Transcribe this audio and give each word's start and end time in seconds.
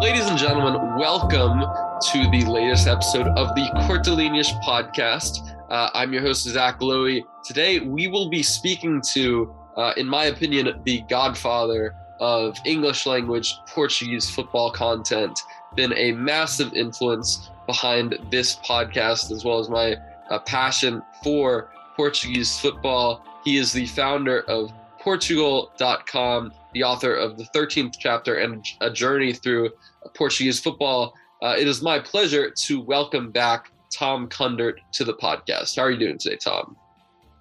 Ladies 0.00 0.26
and 0.28 0.38
gentlemen, 0.38 0.96
welcome 0.96 1.60
to 1.60 2.30
the 2.30 2.42
latest 2.46 2.88
episode 2.88 3.26
of 3.36 3.54
the 3.54 3.68
Cortelinius 3.86 4.48
podcast. 4.64 5.54
Uh, 5.68 5.90
I'm 5.92 6.14
your 6.14 6.22
host, 6.22 6.44
Zach 6.48 6.80
Lowy. 6.80 7.22
Today, 7.44 7.80
we 7.80 8.08
will 8.08 8.30
be 8.30 8.42
speaking 8.42 9.02
to, 9.12 9.54
uh, 9.76 9.92
in 9.98 10.06
my 10.06 10.24
opinion, 10.24 10.80
the 10.84 11.02
godfather 11.10 11.94
of 12.18 12.56
English 12.64 13.04
language 13.04 13.54
Portuguese 13.68 14.30
football 14.30 14.70
content. 14.70 15.38
Been 15.76 15.92
a 15.92 16.12
massive 16.12 16.72
influence 16.72 17.50
behind 17.66 18.18
this 18.30 18.56
podcast, 18.56 19.30
as 19.30 19.44
well 19.44 19.58
as 19.58 19.68
my 19.68 19.96
uh, 20.30 20.38
passion 20.38 21.02
for 21.22 21.72
Portuguese 21.94 22.58
football. 22.58 23.22
He 23.44 23.58
is 23.58 23.70
the 23.74 23.84
founder 23.84 24.40
of 24.48 24.72
Portugal.com, 24.98 26.52
the 26.72 26.84
author 26.84 27.14
of 27.14 27.36
the 27.36 27.44
13th 27.54 27.96
chapter 27.98 28.36
and 28.36 28.64
a 28.80 28.90
journey 28.90 29.32
through 29.34 29.70
Portuguese 30.14 30.60
football. 30.60 31.14
Uh, 31.42 31.56
it 31.58 31.66
is 31.66 31.82
my 31.82 31.98
pleasure 31.98 32.50
to 32.50 32.80
welcome 32.80 33.30
back 33.30 33.72
Tom 33.92 34.28
Kundert 34.28 34.78
to 34.94 35.04
the 35.04 35.14
podcast. 35.14 35.76
How 35.76 35.82
are 35.82 35.90
you 35.90 35.98
doing 35.98 36.18
today, 36.18 36.36
Tom? 36.36 36.76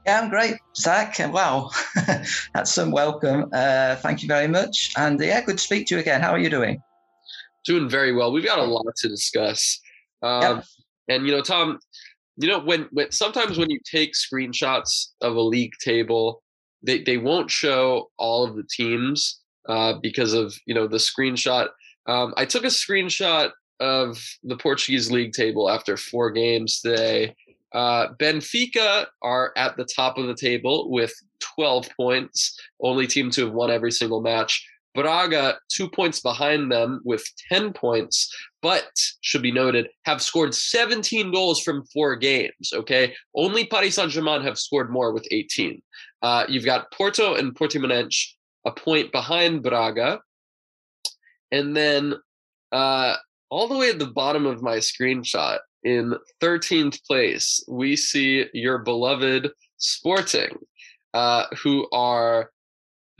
Yeah, 0.05 0.21
I'm 0.21 0.29
great, 0.29 0.55
Zach. 0.75 1.17
Wow, 1.19 1.69
that's 2.53 2.71
some 2.71 2.91
welcome. 2.91 3.49
Uh, 3.53 3.95
thank 3.97 4.21
you 4.21 4.27
very 4.27 4.47
much. 4.47 4.93
And 4.97 5.19
yeah, 5.19 5.41
good 5.41 5.57
to 5.57 5.63
speak 5.63 5.87
to 5.87 5.95
you 5.95 6.01
again. 6.01 6.21
How 6.21 6.31
are 6.31 6.39
you 6.39 6.49
doing? 6.49 6.81
Doing 7.65 7.89
very 7.89 8.13
well. 8.13 8.31
We've 8.31 8.45
got 8.45 8.59
a 8.59 8.63
lot 8.63 8.85
to 8.97 9.09
discuss. 9.09 9.79
Um, 10.23 10.41
yep. 10.41 10.65
And 11.09 11.25
you 11.27 11.33
know, 11.33 11.41
Tom, 11.41 11.79
you 12.37 12.47
know 12.47 12.59
when, 12.59 12.87
when 12.91 13.11
sometimes 13.11 13.57
when 13.57 13.69
you 13.69 13.79
take 13.89 14.13
screenshots 14.13 15.09
of 15.21 15.35
a 15.35 15.41
league 15.41 15.73
table, 15.83 16.41
they 16.81 17.03
they 17.03 17.17
won't 17.17 17.51
show 17.51 18.09
all 18.17 18.45
of 18.45 18.55
the 18.55 18.63
teams 18.63 19.41
uh, 19.67 19.93
because 20.01 20.33
of 20.33 20.55
you 20.65 20.73
know 20.73 20.87
the 20.87 20.97
screenshot 20.97 21.67
um, 22.09 22.33
I 22.37 22.45
took 22.45 22.63
a 22.63 22.67
screenshot 22.67 23.51
of 23.79 24.21
the 24.43 24.57
Portuguese 24.57 25.11
league 25.11 25.33
table 25.33 25.69
after 25.69 25.95
four 25.95 26.31
games 26.31 26.81
today. 26.81 27.35
Uh, 27.73 28.07
Benfica 28.19 29.05
are 29.21 29.53
at 29.55 29.77
the 29.77 29.87
top 29.95 30.17
of 30.17 30.25
the 30.25 30.33
table 30.33 30.89
with 30.89 31.13
12 31.55 31.87
points, 31.95 32.59
only 32.81 33.05
team 33.05 33.29
to 33.31 33.45
have 33.45 33.53
won 33.53 33.69
every 33.69 33.91
single 33.91 34.21
match. 34.21 34.65
Braga, 34.95 35.59
two 35.71 35.87
points 35.87 36.19
behind 36.19 36.71
them 36.71 36.99
with 37.05 37.23
10 37.51 37.73
points, 37.73 38.35
but 38.63 38.89
should 39.21 39.43
be 39.43 39.51
noted, 39.51 39.87
have 40.05 40.19
scored 40.19 40.55
17 40.55 41.31
goals 41.31 41.61
from 41.61 41.85
four 41.93 42.15
games. 42.15 42.73
Okay. 42.73 43.13
Only 43.35 43.67
Paris 43.67 43.95
Saint 43.95 44.11
Germain 44.11 44.41
have 44.41 44.57
scored 44.57 44.91
more 44.91 45.13
with 45.13 45.27
18. 45.29 45.79
Uh, 46.23 46.45
you've 46.49 46.65
got 46.65 46.91
Porto 46.91 47.35
and 47.35 47.55
Portimonense 47.55 48.33
a 48.65 48.71
point 48.71 49.11
behind 49.11 49.63
Braga. 49.63 50.19
And 51.51 51.75
then 51.75 52.15
uh, 52.71 53.15
all 53.49 53.67
the 53.67 53.77
way 53.77 53.89
at 53.89 53.99
the 53.99 54.07
bottom 54.07 54.45
of 54.45 54.61
my 54.61 54.77
screenshot, 54.77 55.59
in 55.83 56.13
13th 56.41 57.03
place, 57.05 57.63
we 57.67 57.95
see 57.95 58.45
your 58.53 58.79
beloved 58.79 59.49
Sporting, 59.77 60.57
uh, 61.13 61.45
who 61.63 61.87
are 61.91 62.51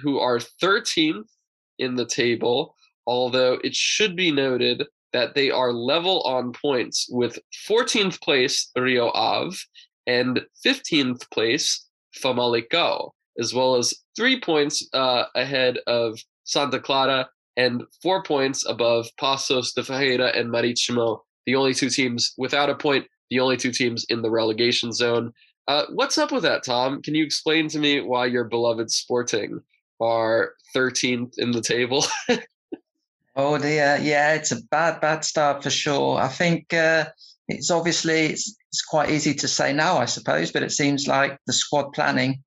who 0.02 0.20
are 0.20 0.40
13th 0.62 1.30
in 1.78 1.96
the 1.96 2.06
table. 2.06 2.76
Although 3.08 3.60
it 3.64 3.74
should 3.74 4.16
be 4.16 4.30
noted 4.30 4.86
that 5.14 5.36
they 5.36 5.50
are 5.50 5.74
level 5.74 6.22
on 6.24 6.52
points 6.52 7.08
with 7.10 7.40
14th 7.68 8.22
place 8.22 8.70
Rio 8.76 9.10
Ave 9.12 9.58
and 10.06 10.42
15th 10.66 11.30
place 11.32 11.88
Famalicão, 12.22 13.12
as 13.40 13.54
well 13.54 13.76
as 13.76 13.94
three 14.16 14.40
points 14.40 14.88
uh, 14.94 15.24
ahead 15.34 15.80
of 15.88 16.20
Santa 16.44 16.80
Clara 16.80 17.30
and 17.60 17.84
four 18.02 18.24
points 18.24 18.66
above 18.66 19.10
Paços 19.20 19.74
de 19.76 19.84
Ferreira 19.84 20.28
and 20.34 20.50
Maritimo, 20.50 21.22
the 21.46 21.56
only 21.56 21.74
two 21.74 21.90
teams 21.90 22.34
without 22.38 22.70
a 22.70 22.76
point, 22.76 23.06
the 23.30 23.42
only 23.42 23.58
two 23.58 23.74
teams 23.74 24.06
in 24.08 24.22
the 24.22 24.32
relegation 24.32 24.94
zone. 24.94 25.34
Uh, 25.68 25.84
what's 25.94 26.18
up 26.18 26.32
with 26.32 26.44
that, 26.44 26.64
Tom? 26.64 27.02
Can 27.02 27.16
you 27.16 27.26
explain 27.26 27.68
to 27.68 27.78
me 27.78 28.00
why 28.00 28.28
your 28.28 28.46
beloved 28.46 28.90
Sporting 28.90 29.60
are 30.00 30.54
13th 30.74 31.34
in 31.38 31.52
the 31.52 31.62
table? 31.62 32.06
oh 33.36 33.58
dear, 33.58 34.00
yeah, 34.02 34.36
it's 34.36 34.54
a 34.54 34.64
bad, 34.72 35.02
bad 35.02 35.26
start 35.26 35.62
for 35.62 35.70
sure. 35.70 36.18
I 36.18 36.30
think 36.30 36.74
uh, 36.74 37.10
it's 37.50 37.72
obviously 37.72 38.28
it's, 38.28 38.56
it's 38.72 38.84
quite 38.84 39.12
easy 39.12 39.34
to 39.34 39.50
say 39.50 39.74
now, 39.74 39.98
I 39.98 40.06
suppose, 40.06 40.54
but 40.54 40.64
it 40.64 40.72
seems 40.72 41.08
like 41.08 41.38
the 41.46 41.54
squad 41.54 41.92
planning 41.92 42.42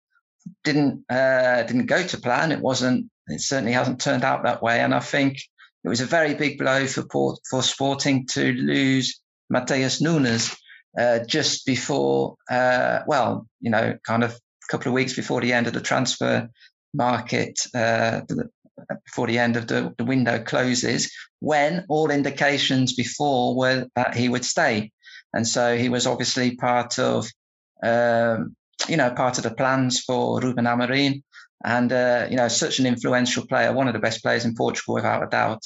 didn't 0.65 1.05
uh, 1.11 1.65
didn't 1.65 1.87
go 1.87 2.03
to 2.03 2.19
plan. 2.19 2.51
It 2.51 2.61
wasn't 2.61 3.12
it 3.29 3.41
certainly 3.41 3.73
hasn't 3.73 4.01
turned 4.01 4.25
out 4.25 4.45
that 4.45 4.63
way. 4.63 4.81
And 4.81 4.95
I 4.95 5.01
think 5.01 5.39
it 5.85 5.89
was 5.89 6.01
a 6.01 6.07
very 6.07 6.35
big 6.35 6.59
blow 6.59 6.87
for 6.87 7.03
Port, 7.03 7.41
for 7.49 7.63
Sporting 7.63 8.27
to 8.29 8.53
lose 8.53 9.21
Mateus 9.51 10.01
Nunes 10.01 10.57
uh, 10.99 11.21
just 11.21 11.67
before, 11.67 12.37
uh, 12.51 13.01
well, 13.07 13.47
you 13.61 13.71
know, 13.71 13.99
kind 14.07 14.25
of 14.25 14.33
a 14.33 14.69
couple 14.69 14.89
of 14.89 14.95
weeks 14.95 15.15
before 15.15 15.41
the 15.41 15.53
end 15.53 15.67
of 15.67 15.73
the 15.73 15.81
transfer 15.81 16.49
market, 16.95 17.61
uh, 17.75 18.21
before 19.05 19.27
the 19.27 19.39
end 19.39 19.57
of 19.57 19.67
the, 19.67 19.95
the, 19.97 20.05
window 20.05 20.39
closes, 20.43 21.13
when 21.41 21.85
all 21.89 22.11
indications 22.11 22.95
before 22.95 23.57
were 23.57 23.87
that 23.97 24.15
he 24.15 24.29
would 24.29 24.45
stay. 24.45 24.91
And 25.33 25.47
so 25.47 25.77
he 25.77 25.89
was 25.89 26.07
obviously 26.07 26.57
part 26.57 26.99
of, 26.99 27.27
um, 27.83 28.55
you 28.89 28.97
know, 28.97 29.11
part 29.11 29.39
of 29.39 29.45
the 29.45 29.55
plans 29.55 30.01
for 30.01 30.41
Ruben 30.41 30.67
Amorim 30.67 31.23
and 31.65 31.93
uh, 31.93 32.27
you 32.31 32.37
know 32.37 32.49
such 32.49 32.79
an 32.79 32.87
influential 32.87 33.47
player, 33.47 33.73
one 33.73 33.89
of 33.89 33.95
the 33.95 34.01
best 34.01 34.23
players 34.23 34.45
in 34.45 34.55
Portugal 34.55 34.95
without 34.95 35.23
a 35.23 35.29
doubt, 35.29 35.63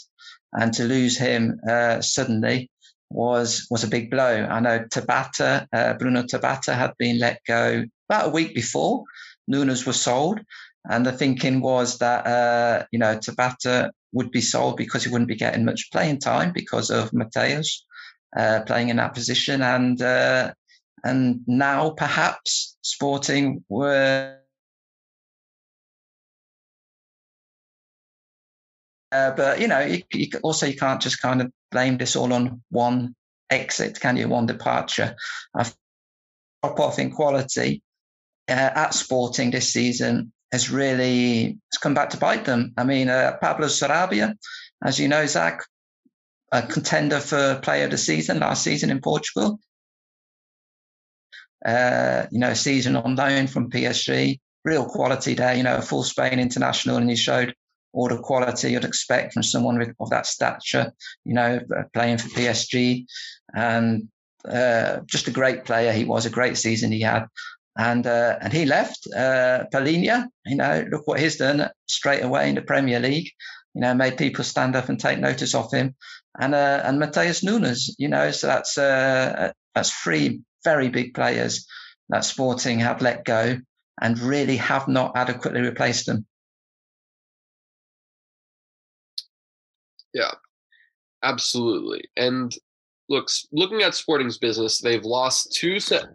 and 0.52 0.72
to 0.74 0.84
lose 0.84 1.18
him 1.18 1.58
uh, 1.68 2.00
suddenly 2.00 2.70
was 3.10 3.66
was 3.70 3.84
a 3.84 3.88
big 3.88 4.10
blow. 4.10 4.46
I 4.50 4.60
know 4.60 4.80
Tabata, 4.80 5.66
uh, 5.72 5.94
Bruno 5.94 6.22
Tabata, 6.22 6.74
had 6.74 6.92
been 6.98 7.18
let 7.18 7.40
go 7.46 7.84
about 8.08 8.28
a 8.28 8.32
week 8.32 8.54
before 8.54 9.04
Nunes 9.48 9.86
was 9.86 10.00
sold, 10.00 10.40
and 10.88 11.06
the 11.06 11.12
thinking 11.12 11.60
was 11.60 11.98
that 11.98 12.26
uh, 12.26 12.84
you 12.92 12.98
know 12.98 13.16
Tabata 13.16 13.90
would 14.12 14.30
be 14.30 14.40
sold 14.40 14.76
because 14.76 15.04
he 15.04 15.10
wouldn't 15.10 15.28
be 15.28 15.36
getting 15.36 15.64
much 15.64 15.90
playing 15.92 16.18
time 16.18 16.52
because 16.52 16.90
of 16.90 17.12
Mateus 17.12 17.84
uh, 18.36 18.60
playing 18.66 18.88
in 18.88 18.96
that 18.96 19.14
position, 19.14 19.62
and 19.62 20.00
uh, 20.02 20.52
and 21.04 21.40
now 21.46 21.90
perhaps 21.90 22.76
Sporting 22.82 23.64
were 23.68 24.38
Uh, 29.12 29.30
but 29.32 29.60
you 29.60 29.68
know, 29.68 29.80
you, 29.80 30.02
you, 30.12 30.28
also 30.42 30.66
you 30.66 30.76
can't 30.76 31.00
just 31.00 31.20
kind 31.20 31.40
of 31.40 31.50
blame 31.70 31.96
this 31.96 32.16
all 32.16 32.32
on 32.32 32.62
one 32.70 33.14
exit, 33.50 34.00
can 34.00 34.16
you? 34.16 34.28
One 34.28 34.46
departure. 34.46 35.14
A 35.56 35.66
drop 36.62 36.80
off 36.80 36.98
in 36.98 37.12
quality 37.12 37.82
uh, 38.48 38.70
at 38.74 38.94
Sporting 38.94 39.50
this 39.50 39.72
season 39.72 40.32
has 40.52 40.70
really 40.70 41.58
has 41.72 41.78
come 41.80 41.94
back 41.94 42.10
to 42.10 42.16
bite 42.16 42.44
them. 42.44 42.72
I 42.76 42.84
mean, 42.84 43.08
uh, 43.08 43.36
Pablo 43.40 43.66
Sarabia, 43.66 44.34
as 44.82 44.98
you 44.98 45.08
know, 45.08 45.26
Zach, 45.26 45.60
a 46.52 46.62
contender 46.62 47.20
for 47.20 47.60
Player 47.62 47.84
of 47.84 47.90
the 47.90 47.98
Season 47.98 48.38
last 48.38 48.62
season 48.62 48.90
in 48.90 49.00
Portugal. 49.00 49.58
Uh, 51.64 52.26
you 52.30 52.38
know, 52.38 52.54
season 52.54 52.96
on 52.96 53.16
loan 53.16 53.46
from 53.46 53.70
PSG, 53.70 54.38
real 54.64 54.84
quality 54.86 55.34
there. 55.34 55.54
You 55.54 55.64
know, 55.64 55.76
a 55.76 55.82
full 55.82 56.04
Spain 56.04 56.38
international, 56.38 56.96
and 56.96 57.10
he 57.10 57.16
showed 57.16 57.54
all 57.96 58.08
the 58.08 58.18
quality 58.18 58.70
you'd 58.70 58.84
expect 58.84 59.32
from 59.32 59.42
someone 59.42 59.78
with, 59.78 59.94
of 59.98 60.10
that 60.10 60.26
stature, 60.26 60.92
you 61.24 61.32
know, 61.32 61.58
playing 61.94 62.18
for 62.18 62.28
PSG. 62.28 63.06
And 63.54 64.08
uh, 64.46 64.98
just 65.06 65.28
a 65.28 65.32
great 65.32 65.64
player. 65.64 65.92
He 65.92 66.04
was 66.04 66.26
a 66.26 66.30
great 66.30 66.58
season 66.58 66.92
he 66.92 67.00
had. 67.00 67.26
And 67.78 68.06
uh, 68.06 68.38
and 68.40 68.52
he 68.52 68.66
left 68.66 69.06
uh, 69.14 69.64
Palhinha. 69.72 70.28
You 70.44 70.56
know, 70.56 70.84
look 70.90 71.06
what 71.06 71.20
he's 71.20 71.36
done 71.36 71.68
straight 71.86 72.22
away 72.22 72.50
in 72.50 72.54
the 72.54 72.62
Premier 72.62 73.00
League. 73.00 73.30
You 73.74 73.80
know, 73.80 73.94
made 73.94 74.18
people 74.18 74.44
stand 74.44 74.76
up 74.76 74.88
and 74.88 75.00
take 75.00 75.18
notice 75.18 75.54
of 75.54 75.72
him. 75.72 75.94
And 76.38 76.54
uh, 76.54 76.82
and 76.84 76.98
Mateus 76.98 77.42
Nunes. 77.42 77.94
You 77.98 78.08
know, 78.08 78.30
so 78.30 78.46
that's 78.46 78.76
uh, 78.78 79.52
that's 79.74 79.90
three 79.90 80.40
very 80.64 80.90
big 80.90 81.14
players 81.14 81.66
that 82.10 82.24
Sporting 82.24 82.80
have 82.80 83.00
let 83.00 83.24
go 83.24 83.58
and 84.00 84.18
really 84.18 84.56
have 84.58 84.86
not 84.86 85.12
adequately 85.16 85.62
replaced 85.62 86.06
them. 86.06 86.26
Yeah, 90.16 90.32
absolutely. 91.22 92.08
And 92.16 92.56
looks 93.10 93.46
looking 93.52 93.82
at 93.82 93.94
Sporting's 93.94 94.38
business, 94.38 94.80
they've 94.80 95.04
lost 95.04 95.52
two 95.52 95.78
set, 95.78 96.06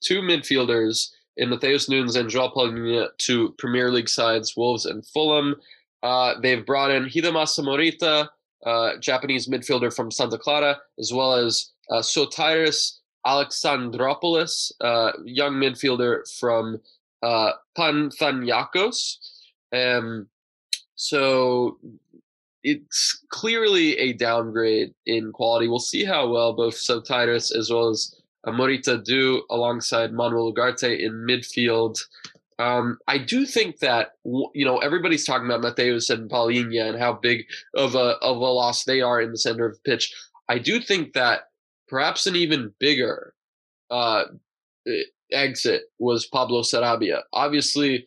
two, 0.00 0.20
midfielders 0.20 1.10
in 1.36 1.50
Mateus 1.50 1.88
Nunes 1.88 2.14
and 2.14 2.30
João 2.30 2.54
Palhinha 2.54 3.08
to 3.18 3.54
Premier 3.58 3.90
League 3.90 4.08
sides 4.08 4.56
Wolves 4.56 4.86
and 4.86 5.04
Fulham. 5.04 5.56
Uh, 6.04 6.34
they've 6.40 6.64
brought 6.64 6.92
in 6.92 7.06
Hidemasa 7.06 7.64
Morita, 7.64 8.28
uh, 8.64 8.96
Japanese 9.00 9.48
midfielder 9.48 9.94
from 9.94 10.12
Santa 10.12 10.38
Clara, 10.38 10.78
as 11.00 11.12
well 11.12 11.32
as 11.32 11.72
uh, 11.90 12.00
Sotirios 12.00 12.98
Alexandropoulos, 13.26 14.70
uh, 14.80 15.12
young 15.24 15.54
midfielder 15.54 16.22
from 16.38 16.80
uh, 17.24 17.50
Panathinaikos. 17.76 19.16
Um, 19.72 20.28
so 20.94 21.78
it's 22.62 23.24
clearly 23.30 23.96
a 23.98 24.12
downgrade 24.12 24.94
in 25.06 25.32
quality. 25.32 25.68
We'll 25.68 25.78
see 25.78 26.04
how 26.04 26.28
well 26.28 26.52
both 26.52 26.74
Sotiris 26.74 27.54
as 27.54 27.70
well 27.70 27.88
as 27.88 28.14
Morita 28.46 29.02
do 29.02 29.44
alongside 29.50 30.12
Manuel 30.12 30.52
Ugarte 30.52 30.98
in 30.98 31.12
midfield. 31.28 31.98
Um, 32.58 32.98
I 33.08 33.18
do 33.18 33.46
think 33.46 33.78
that 33.78 34.12
you 34.24 34.64
know 34.64 34.78
everybody's 34.78 35.24
talking 35.24 35.46
about 35.46 35.62
Mateus 35.62 36.10
and 36.10 36.30
Palhinha 36.30 36.90
and 36.90 36.98
how 36.98 37.14
big 37.14 37.46
of 37.74 37.94
a 37.94 38.16
of 38.20 38.36
a 38.36 38.40
loss 38.40 38.84
they 38.84 39.00
are 39.00 39.20
in 39.20 39.30
the 39.30 39.38
center 39.38 39.66
of 39.66 39.74
the 39.74 39.90
pitch. 39.90 40.12
I 40.48 40.58
do 40.58 40.80
think 40.80 41.14
that 41.14 41.42
perhaps 41.88 42.26
an 42.26 42.36
even 42.36 42.72
bigger 42.78 43.34
uh, 43.90 44.24
exit 45.32 45.84
was 45.98 46.26
Pablo 46.26 46.62
Sarabia. 46.62 47.22
Obviously, 47.32 48.06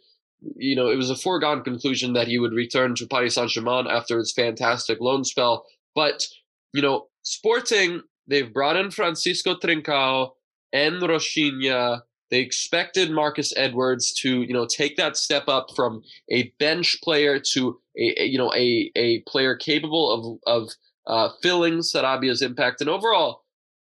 you 0.56 0.76
know, 0.76 0.90
it 0.90 0.96
was 0.96 1.10
a 1.10 1.16
foregone 1.16 1.64
conclusion 1.64 2.14
that 2.14 2.28
he 2.28 2.40
would 2.40 2.54
return 2.54 2.96
to 2.96 3.08
Paris 3.08 3.36
Saint 3.36 3.50
Germain 3.50 3.88
after 3.88 4.18
his 4.18 4.34
fantastic 4.34 5.00
loan 5.00 5.24
spell. 5.24 5.66
But, 5.96 6.26
you 6.74 6.82
know, 6.82 7.08
Sporting, 7.24 8.02
they've 8.28 8.52
brought 8.52 8.76
in 8.76 8.92
Francisco 8.92 9.56
Trincao 9.56 10.32
and 10.72 11.02
Rochinha. 11.02 12.02
They 12.30 12.40
expected 12.40 13.12
Marcus 13.12 13.54
Edwards 13.56 14.12
to, 14.22 14.42
you 14.42 14.54
know, 14.54 14.66
take 14.66 14.98
that 14.98 15.18
step 15.18 15.48
up 15.48 15.68
from 15.76 16.02
a 16.32 16.52
bench 16.60 16.98
player 17.04 17.40
to 17.54 17.80
a, 17.98 18.24
a 18.24 18.26
you 18.26 18.38
know, 18.38 18.52
a, 18.54 18.92
a 18.96 19.20
player 19.22 19.56
capable 19.56 20.40
of, 20.48 20.66
of 20.66 20.70
uh, 21.06 21.30
filling 21.42 21.80
Sarabia's 21.80 22.42
impact. 22.42 22.82
And 22.82 22.90
overall, 22.90 23.44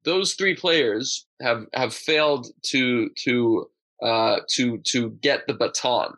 those 0.04 0.33
three 0.33 0.56
players 0.56 1.27
have 1.42 1.65
have 1.74 1.94
failed 1.94 2.47
to 2.63 3.09
to 3.24 3.69
uh, 4.01 4.39
to 4.50 4.80
to 4.80 5.12
get 5.21 5.45
the 5.47 5.54
baton 5.54 6.15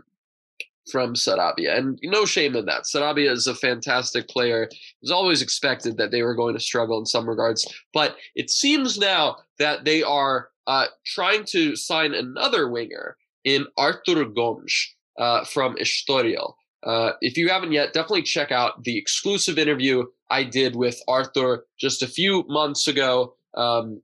from 0.91 1.13
Sarabia. 1.13 1.77
And 1.77 1.99
no 2.03 2.25
shame 2.25 2.55
in 2.55 2.65
that. 2.65 2.83
Sarabia 2.83 3.31
is 3.31 3.47
a 3.47 3.55
fantastic 3.55 4.27
player. 4.27 4.63
It 4.63 4.75
was 5.01 5.11
always 5.11 5.41
expected 5.41 5.97
that 5.97 6.11
they 6.11 6.23
were 6.23 6.35
going 6.35 6.53
to 6.55 6.59
struggle 6.59 6.99
in 6.99 7.05
some 7.05 7.27
regards. 7.27 7.65
But 7.93 8.17
it 8.35 8.49
seems 8.49 8.97
now 8.97 9.37
that 9.59 9.85
they 9.85 10.03
are 10.03 10.49
uh, 10.67 10.87
trying 11.05 11.45
to 11.45 11.75
sign 11.75 12.13
another 12.13 12.69
winger 12.69 13.17
in 13.43 13.65
Artur 13.77 14.25
Gomes 14.25 14.95
uh, 15.19 15.43
from 15.45 15.75
Estoril. 15.75 16.53
Uh, 16.83 17.11
if 17.21 17.37
you 17.37 17.49
haven't 17.49 17.71
yet, 17.71 17.93
definitely 17.93 18.23
check 18.23 18.51
out 18.51 18.83
the 18.83 18.97
exclusive 18.97 19.57
interview 19.57 20.03
I 20.29 20.43
did 20.43 20.75
with 20.75 21.01
Arthur 21.07 21.65
just 21.79 22.01
a 22.01 22.07
few 22.07 22.43
months 22.47 22.87
ago 22.87 23.35
um, 23.55 24.01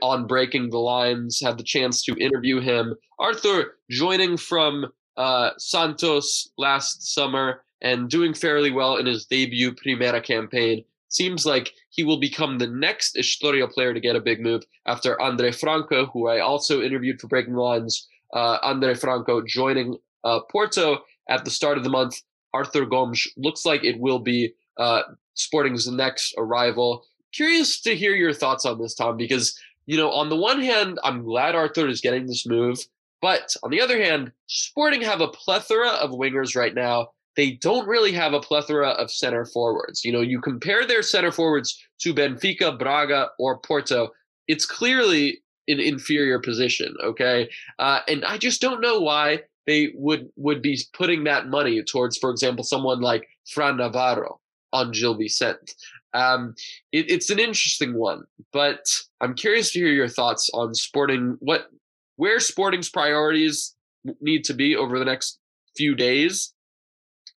on 0.00 0.26
Breaking 0.26 0.70
the 0.70 0.78
Lines. 0.78 1.40
Had 1.42 1.58
the 1.58 1.64
chance 1.64 2.02
to 2.04 2.16
interview 2.16 2.60
him. 2.60 2.94
Arthur 3.18 3.76
joining 3.90 4.36
from 4.36 4.86
uh, 5.16 5.50
Santos 5.58 6.48
last 6.58 7.14
summer 7.14 7.62
and 7.82 8.08
doing 8.08 8.34
fairly 8.34 8.70
well 8.70 8.96
in 8.96 9.06
his 9.06 9.26
debut 9.26 9.74
Primeira 9.74 10.20
campaign. 10.20 10.84
Seems 11.08 11.46
like 11.46 11.72
he 11.90 12.02
will 12.02 12.18
become 12.18 12.58
the 12.58 12.66
next 12.66 13.16
Estoril 13.16 13.70
player 13.70 13.94
to 13.94 14.00
get 14.00 14.16
a 14.16 14.20
big 14.20 14.40
move 14.40 14.64
after 14.86 15.20
Andre 15.20 15.52
Franco, 15.52 16.06
who 16.06 16.26
I 16.26 16.40
also 16.40 16.80
interviewed 16.82 17.20
for 17.20 17.28
Breaking 17.28 17.54
Lines. 17.54 18.08
Uh, 18.32 18.58
Andre 18.62 18.94
Franco 18.94 19.40
joining 19.46 19.96
uh, 20.24 20.40
Porto 20.50 20.98
at 21.28 21.44
the 21.44 21.50
start 21.50 21.78
of 21.78 21.84
the 21.84 21.90
month. 21.90 22.16
Arthur 22.52 22.84
Gomes 22.84 23.28
looks 23.36 23.64
like 23.64 23.84
it 23.84 24.00
will 24.00 24.18
be 24.18 24.54
uh, 24.78 25.02
Sporting's 25.34 25.86
next 25.88 26.34
arrival. 26.36 27.04
Curious 27.32 27.80
to 27.82 27.94
hear 27.94 28.14
your 28.14 28.32
thoughts 28.32 28.64
on 28.64 28.80
this, 28.80 28.94
Tom, 28.94 29.16
because 29.16 29.56
you 29.86 29.96
know, 29.96 30.10
on 30.10 30.30
the 30.30 30.36
one 30.36 30.60
hand, 30.60 30.98
I'm 31.04 31.24
glad 31.24 31.54
Arthur 31.54 31.86
is 31.88 32.00
getting 32.00 32.26
this 32.26 32.46
move. 32.46 32.78
But 33.24 33.56
on 33.62 33.70
the 33.70 33.80
other 33.80 33.98
hand, 33.98 34.32
Sporting 34.48 35.00
have 35.00 35.22
a 35.22 35.28
plethora 35.28 35.88
of 35.92 36.10
wingers 36.10 36.54
right 36.54 36.74
now. 36.74 37.08
They 37.36 37.52
don't 37.52 37.88
really 37.88 38.12
have 38.12 38.34
a 38.34 38.38
plethora 38.38 38.90
of 38.90 39.10
center 39.10 39.46
forwards. 39.46 40.04
You 40.04 40.12
know, 40.12 40.20
you 40.20 40.42
compare 40.42 40.86
their 40.86 41.00
center 41.00 41.32
forwards 41.32 41.82
to 42.02 42.12
Benfica, 42.12 42.78
Braga, 42.78 43.28
or 43.38 43.60
Porto, 43.60 44.10
it's 44.46 44.66
clearly 44.66 45.38
an 45.68 45.80
inferior 45.80 46.38
position. 46.38 46.94
Okay, 47.02 47.48
uh, 47.78 48.00
and 48.08 48.26
I 48.26 48.36
just 48.36 48.60
don't 48.60 48.82
know 48.82 49.00
why 49.00 49.40
they 49.66 49.94
would 49.94 50.28
would 50.36 50.60
be 50.60 50.78
putting 50.92 51.24
that 51.24 51.48
money 51.48 51.82
towards, 51.82 52.18
for 52.18 52.28
example, 52.28 52.62
someone 52.62 53.00
like 53.00 53.26
Fran 53.48 53.78
Navarro 53.78 54.38
on 54.74 54.90
Gil 54.90 55.14
Vicente. 55.14 55.72
Um, 56.12 56.54
it, 56.92 57.10
it's 57.10 57.30
an 57.30 57.38
interesting 57.38 57.94
one, 57.94 58.24
but 58.52 58.84
I'm 59.22 59.32
curious 59.32 59.72
to 59.72 59.78
hear 59.78 59.88
your 59.88 60.08
thoughts 60.08 60.50
on 60.52 60.74
Sporting. 60.74 61.38
What 61.40 61.70
where 62.16 62.40
Sporting's 62.40 62.88
priorities 62.88 63.74
need 64.20 64.44
to 64.44 64.54
be 64.54 64.76
over 64.76 64.98
the 64.98 65.04
next 65.04 65.38
few 65.76 65.94
days, 65.94 66.52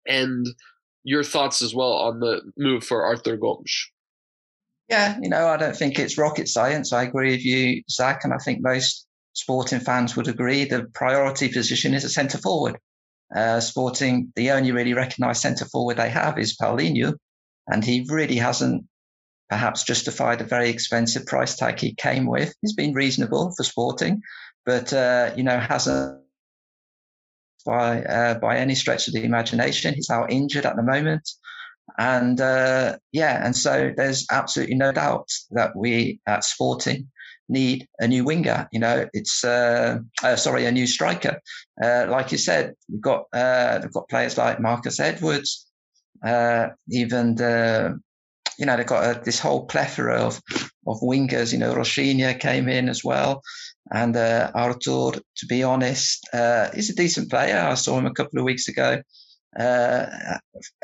and 0.06 0.46
your 1.04 1.22
thoughts 1.22 1.62
as 1.62 1.74
well 1.74 1.92
on 1.92 2.20
the 2.20 2.40
move 2.56 2.84
for 2.84 3.04
Arthur 3.04 3.36
Gomes. 3.36 3.90
Yeah, 4.88 5.18
you 5.20 5.28
know, 5.28 5.48
I 5.48 5.56
don't 5.56 5.76
think 5.76 5.98
it's 5.98 6.18
rocket 6.18 6.48
science. 6.48 6.92
I 6.92 7.04
agree 7.04 7.30
with 7.32 7.44
you, 7.44 7.82
Zach, 7.90 8.24
and 8.24 8.34
I 8.34 8.38
think 8.38 8.60
most 8.62 9.06
sporting 9.32 9.80
fans 9.80 10.16
would 10.16 10.28
agree 10.28 10.64
the 10.64 10.86
priority 10.94 11.48
position 11.48 11.94
is 11.94 12.04
a 12.04 12.08
centre 12.08 12.38
forward. 12.38 12.78
Uh, 13.34 13.60
sporting, 13.60 14.32
the 14.36 14.50
only 14.50 14.72
really 14.72 14.94
recognised 14.94 15.42
centre 15.42 15.64
forward 15.64 15.96
they 15.96 16.10
have 16.10 16.38
is 16.38 16.56
Paulinho, 16.56 17.14
and 17.66 17.84
he 17.84 18.06
really 18.08 18.36
hasn't 18.36 18.84
perhaps 19.48 19.84
justified 19.84 20.40
a 20.40 20.44
very 20.44 20.70
expensive 20.70 21.26
price 21.26 21.56
tag 21.56 21.78
he 21.78 21.94
came 21.94 22.26
with. 22.26 22.54
He's 22.60 22.74
been 22.74 22.92
reasonable 22.92 23.52
for 23.56 23.62
Sporting, 23.64 24.20
but 24.64 24.92
uh, 24.92 25.32
you 25.36 25.42
know 25.42 25.58
hasn't 25.58 26.20
by 27.64 28.02
uh, 28.02 28.34
by 28.34 28.58
any 28.58 28.74
stretch 28.74 29.08
of 29.08 29.14
the 29.14 29.24
imagination. 29.24 29.94
He's 29.94 30.10
out 30.10 30.30
injured 30.30 30.66
at 30.66 30.76
the 30.76 30.82
moment, 30.82 31.28
and 31.98 32.40
uh, 32.40 32.98
yeah, 33.12 33.44
and 33.44 33.56
so 33.56 33.92
there's 33.96 34.26
absolutely 34.30 34.76
no 34.76 34.92
doubt 34.92 35.28
that 35.52 35.74
we 35.76 36.20
at 36.26 36.44
Sporting 36.44 37.10
need 37.48 37.86
a 37.98 38.08
new 38.08 38.24
winger. 38.24 38.68
You 38.72 38.80
know, 38.80 39.08
it's 39.12 39.44
uh, 39.44 39.98
uh, 40.22 40.36
sorry, 40.36 40.66
a 40.66 40.72
new 40.72 40.86
striker. 40.86 41.40
Uh, 41.82 42.06
like 42.08 42.32
you 42.32 42.38
said, 42.38 42.74
we've 42.90 43.00
got 43.00 43.24
uh, 43.32 43.80
we've 43.82 43.92
got 43.92 44.08
players 44.08 44.38
like 44.38 44.60
Marcus 44.60 45.00
Edwards, 45.00 45.66
even 46.24 47.34
the 47.34 48.00
you 48.58 48.66
know 48.66 48.76
they've 48.76 48.86
got 48.86 49.24
this 49.24 49.40
whole 49.40 49.66
plethora 49.66 50.16
of 50.16 50.40
of 50.86 51.00
wingers. 51.00 51.52
You 51.52 51.58
know, 51.58 51.74
Rochinha 51.74 52.38
came 52.38 52.68
in 52.68 52.88
as 52.88 53.04
well. 53.04 53.42
And 53.94 54.16
uh, 54.16 54.50
Artur, 54.56 55.20
to 55.36 55.46
be 55.46 55.62
honest, 55.62 56.28
uh, 56.32 56.68
he's 56.74 56.90
a 56.90 56.96
decent 56.96 57.30
player. 57.30 57.56
I 57.56 57.74
saw 57.74 57.96
him 57.96 58.06
a 58.06 58.12
couple 58.12 58.40
of 58.40 58.44
weeks 58.44 58.66
ago. 58.66 59.00
Uh, 59.56 60.06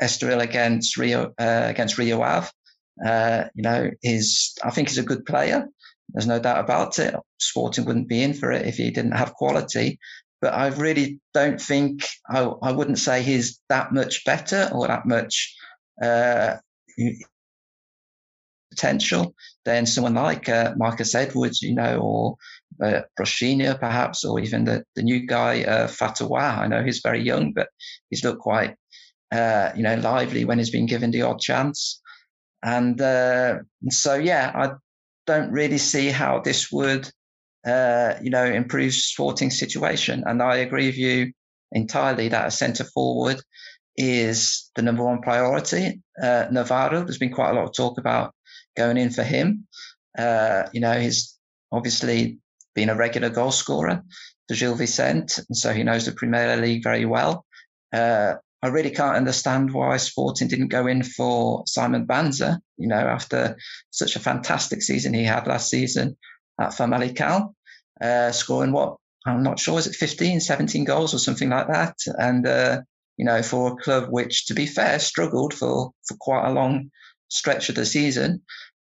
Estoril 0.01 0.41
against 0.41 0.95
Rio 0.95 1.33
uh, 1.37 1.65
against 1.65 1.97
Rio 1.97 2.21
Ave. 2.21 2.47
Uh, 3.05 3.43
you 3.53 3.63
know, 3.63 3.91
he's 4.01 4.53
I 4.63 4.69
think 4.69 4.87
he's 4.87 4.97
a 4.97 5.03
good 5.03 5.25
player. 5.25 5.67
There's 6.13 6.25
no 6.25 6.39
doubt 6.39 6.63
about 6.63 6.99
it. 6.99 7.13
Sporting 7.37 7.83
wouldn't 7.83 8.07
be 8.07 8.23
in 8.23 8.33
for 8.33 8.49
it 8.53 8.65
if 8.65 8.75
he 8.75 8.91
didn't 8.91 9.17
have 9.17 9.33
quality. 9.33 9.99
But 10.39 10.53
I 10.53 10.67
really 10.67 11.19
don't 11.33 11.59
think 11.61 12.07
I, 12.29 12.39
I 12.39 12.71
wouldn't 12.71 12.99
say 12.99 13.23
he's 13.23 13.59
that 13.67 13.91
much 13.91 14.23
better 14.23 14.69
or 14.71 14.87
that 14.87 15.05
much 15.05 15.53
uh, 16.01 16.55
potential 18.71 19.35
than 19.65 19.85
someone 19.85 20.15
like 20.15 20.47
uh, 20.47 20.73
Marcus 20.77 21.13
Edwards, 21.13 21.61
you 21.61 21.75
know, 21.75 21.99
or 21.99 22.37
uh, 22.83 23.01
perhaps, 23.17 24.23
or 24.23 24.39
even 24.39 24.65
the, 24.65 24.83
the 24.95 25.03
new 25.03 25.25
guy, 25.25 25.63
uh, 25.63 25.87
Fatawu. 25.87 26.39
I 26.39 26.67
know 26.67 26.83
he's 26.83 27.01
very 27.01 27.21
young, 27.21 27.53
but 27.53 27.69
he's 28.09 28.23
looked 28.23 28.41
quite, 28.41 28.75
uh, 29.31 29.71
you 29.75 29.83
know, 29.83 29.95
lively 29.95 30.45
when 30.45 30.57
he's 30.57 30.71
been 30.71 30.85
given 30.85 31.11
the 31.11 31.23
odd 31.23 31.39
chance. 31.39 32.01
And, 32.63 32.99
uh, 33.01 33.59
so, 33.89 34.15
yeah, 34.15 34.51
I 34.53 34.71
don't 35.27 35.51
really 35.51 35.77
see 35.77 36.09
how 36.09 36.39
this 36.39 36.71
would, 36.71 37.09
uh, 37.65 38.15
you 38.21 38.29
know, 38.29 38.45
improve 38.45 38.93
sporting 38.93 39.51
situation. 39.51 40.23
And 40.25 40.41
I 40.41 40.57
agree 40.57 40.87
with 40.87 40.97
you 40.97 41.33
entirely 41.71 42.29
that 42.29 42.47
a 42.47 42.51
centre 42.51 42.83
forward 42.83 43.41
is 43.95 44.69
the 44.75 44.81
number 44.81 45.03
one 45.03 45.21
priority. 45.21 46.01
Uh, 46.21 46.47
Navarro, 46.51 47.03
there's 47.03 47.17
been 47.17 47.33
quite 47.33 47.51
a 47.51 47.53
lot 47.53 47.65
of 47.65 47.73
talk 47.73 47.97
about 47.97 48.33
going 48.75 48.97
in 48.97 49.09
for 49.09 49.23
him. 49.23 49.67
Uh, 50.17 50.63
you 50.73 50.81
know, 50.81 50.99
he's 50.99 51.37
obviously 51.71 52.39
been 52.73 52.89
a 52.89 52.95
regular 52.95 53.29
goal 53.29 53.51
scorer 53.51 54.03
for 54.47 54.55
Gil 54.55 54.75
Vicente, 54.75 55.41
and 55.47 55.57
so 55.57 55.73
he 55.73 55.83
knows 55.83 56.05
the 56.05 56.11
Premier 56.11 56.55
League 56.57 56.83
very 56.83 57.05
well. 57.05 57.45
Uh, 57.93 58.35
I 58.63 58.67
really 58.67 58.91
can't 58.91 59.17
understand 59.17 59.73
why 59.73 59.97
Sporting 59.97 60.47
didn't 60.47 60.67
go 60.67 60.85
in 60.85 61.01
for 61.03 61.63
Simon 61.65 62.05
Banza, 62.05 62.59
you 62.77 62.87
know, 62.87 62.95
after 62.95 63.57
such 63.89 64.15
a 64.15 64.19
fantastic 64.19 64.83
season 64.83 65.13
he 65.13 65.23
had 65.23 65.47
last 65.47 65.69
season 65.69 66.15
at 66.59 66.71
Famalicão, 66.71 67.53
uh, 67.99 68.31
scoring 68.31 68.71
what, 68.71 68.97
I'm 69.25 69.41
not 69.43 69.59
sure, 69.59 69.79
is 69.79 69.87
it 69.87 69.95
15, 69.95 70.41
17 70.41 70.83
goals 70.83 71.13
or 71.13 71.17
something 71.17 71.49
like 71.49 71.67
that? 71.67 71.97
And, 72.05 72.45
uh, 72.45 72.81
you 73.17 73.25
know, 73.25 73.41
for 73.41 73.73
a 73.73 73.75
club 73.83 74.09
which, 74.09 74.45
to 74.47 74.53
be 74.53 74.67
fair, 74.67 74.99
struggled 74.99 75.53
for, 75.53 75.91
for 76.07 76.17
quite 76.19 76.47
a 76.47 76.53
long 76.53 76.91
stretch 77.29 77.69
of 77.69 77.75
the 77.75 77.85
season. 77.85 78.41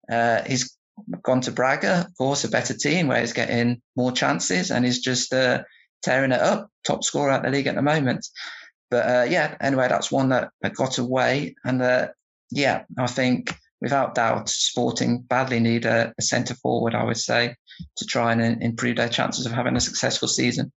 Uh, 0.10 0.42
he's 0.44 0.75
gone 1.24 1.42
to 1.42 1.52
Braga, 1.52 2.06
of 2.08 2.18
course, 2.18 2.44
a 2.44 2.50
better 2.50 2.74
team 2.74 3.08
where 3.08 3.22
he's 3.22 3.34
getting 3.34 3.82
more 3.96 4.12
chances 4.12 4.72
and 4.72 4.86
he's 4.86 5.00
just 5.00 5.34
uh, 5.34 5.64
tearing 6.04 6.32
it 6.32 6.42
up, 6.42 6.70
top 6.86 7.04
scorer 7.04 7.32
at 7.32 7.44
the 7.44 7.50
league 7.50 7.68
at 7.68 7.76
the 7.76 7.82
moment. 7.82 8.28
But 8.90 9.06
uh, 9.10 9.26
yeah, 9.30 9.56
anyway, 9.60 9.88
that's 9.88 10.12
one 10.12 10.30
that, 10.30 10.52
that 10.62 10.76
got 10.76 10.98
away. 10.98 11.56
And 11.64 11.82
uh, 11.82 12.10
yeah, 12.52 12.84
I 12.98 13.08
think 13.08 13.56
without 13.82 14.16
doubt, 14.16 14.50
Sporting 14.50 15.22
badly 15.22 15.60
need 15.60 15.86
a, 15.86 16.14
a 16.18 16.22
centre 16.22 16.56
forward, 16.56 16.96
I 16.96 17.04
would 17.04 17.18
say, 17.18 17.56
to 17.98 18.06
try 18.06 18.32
and 18.32 18.64
improve 18.64 18.98
their 18.98 19.10
chances 19.10 19.46
of 19.46 19.52
having 19.52 19.76
a 19.76 19.82
successful 19.82 20.28
season. 20.28 20.72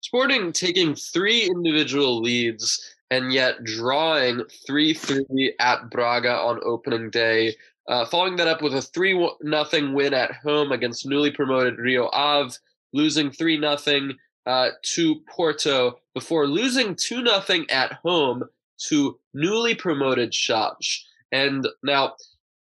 Sporting 0.00 0.52
taking 0.52 0.94
three 0.94 1.44
individual 1.44 2.20
leads 2.20 2.94
and 3.10 3.32
yet 3.32 3.64
drawing 3.64 4.42
3 4.66 4.94
3 4.94 5.54
at 5.58 5.90
Braga 5.90 6.34
on 6.34 6.60
opening 6.64 7.10
day. 7.10 7.56
Uh, 7.88 8.04
following 8.04 8.36
that 8.36 8.46
up 8.46 8.60
with 8.60 8.74
a 8.74 8.82
3 8.82 9.12
0 9.12 9.92
win 9.94 10.12
at 10.12 10.32
home 10.32 10.72
against 10.72 11.06
newly 11.06 11.30
promoted 11.30 11.78
Rio 11.78 12.10
Ave, 12.12 12.54
losing 12.92 13.30
3 13.30 13.60
0 13.60 14.10
uh, 14.46 14.68
to 14.82 15.16
Porto 15.34 15.98
before 16.14 16.46
losing 16.46 16.94
2 16.94 17.24
0 17.26 17.64
at 17.70 17.94
home 18.04 18.44
to 18.88 19.18
newly 19.32 19.74
promoted 19.74 20.32
Chaves. 20.32 20.98
And 21.32 21.66
now, 21.82 22.14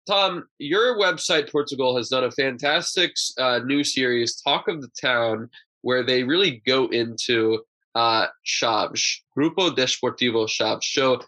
Tom, 0.06 0.48
your 0.58 0.98
website, 0.98 1.50
PortuGOAL, 1.50 1.96
has 1.96 2.10
done 2.10 2.24
a 2.24 2.30
fantastic 2.30 3.14
uh, 3.38 3.60
new 3.64 3.84
series, 3.84 4.40
Talk 4.40 4.68
of 4.68 4.82
the 4.82 4.90
Town, 5.00 5.48
where 5.80 6.04
they 6.04 6.22
really 6.22 6.62
go 6.66 6.88
into 6.88 7.64
uh, 7.94 8.26
Chaves, 8.46 9.20
Grupo 9.36 9.74
Desportivo 9.74 10.46
Chaves. 10.46 10.84
So 10.84 11.22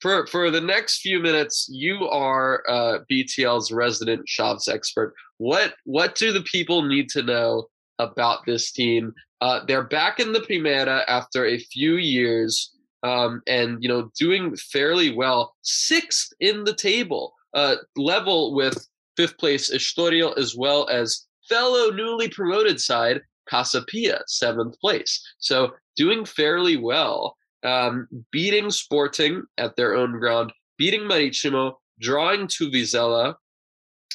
for, 0.00 0.26
for 0.26 0.50
the 0.50 0.60
next 0.60 1.00
few 1.00 1.20
minutes, 1.20 1.68
you 1.70 2.08
are 2.08 2.62
uh, 2.68 2.98
BTL's 3.10 3.70
resident 3.70 4.26
Chaves 4.26 4.68
expert. 4.68 5.14
What, 5.38 5.74
what 5.84 6.14
do 6.14 6.32
the 6.32 6.42
people 6.42 6.82
need 6.82 7.08
to 7.10 7.22
know 7.22 7.68
about 7.98 8.46
this 8.46 8.72
team? 8.72 9.14
Uh, 9.40 9.60
they're 9.66 9.84
back 9.84 10.20
in 10.20 10.32
the 10.32 10.40
Primeira 10.40 11.04
after 11.08 11.46
a 11.46 11.58
few 11.58 11.96
years 11.96 12.72
um, 13.02 13.42
and 13.46 13.82
you 13.82 13.88
know 13.88 14.10
doing 14.18 14.54
fairly 14.56 15.14
well, 15.14 15.54
sixth 15.62 16.32
in 16.40 16.64
the 16.64 16.74
table, 16.74 17.34
uh, 17.54 17.76
level 17.96 18.54
with 18.54 18.86
fifth 19.16 19.38
place 19.38 19.72
Estoril 19.72 20.36
as 20.38 20.54
well 20.56 20.88
as 20.88 21.26
fellow 21.48 21.90
newly 21.90 22.28
promoted 22.28 22.80
side 22.80 23.20
Casa 23.48 23.82
Pia, 23.82 24.20
seventh 24.26 24.78
place. 24.80 25.26
So 25.38 25.72
doing 25.96 26.24
fairly 26.24 26.76
well, 26.76 27.36
um, 27.62 28.08
beating 28.32 28.70
Sporting 28.70 29.42
at 29.58 29.76
their 29.76 29.94
own 29.94 30.18
ground, 30.18 30.52
beating 30.78 31.06
Maritimo, 31.06 31.78
drawing 32.00 32.46
to 32.48 32.70
Vizela, 32.70 33.34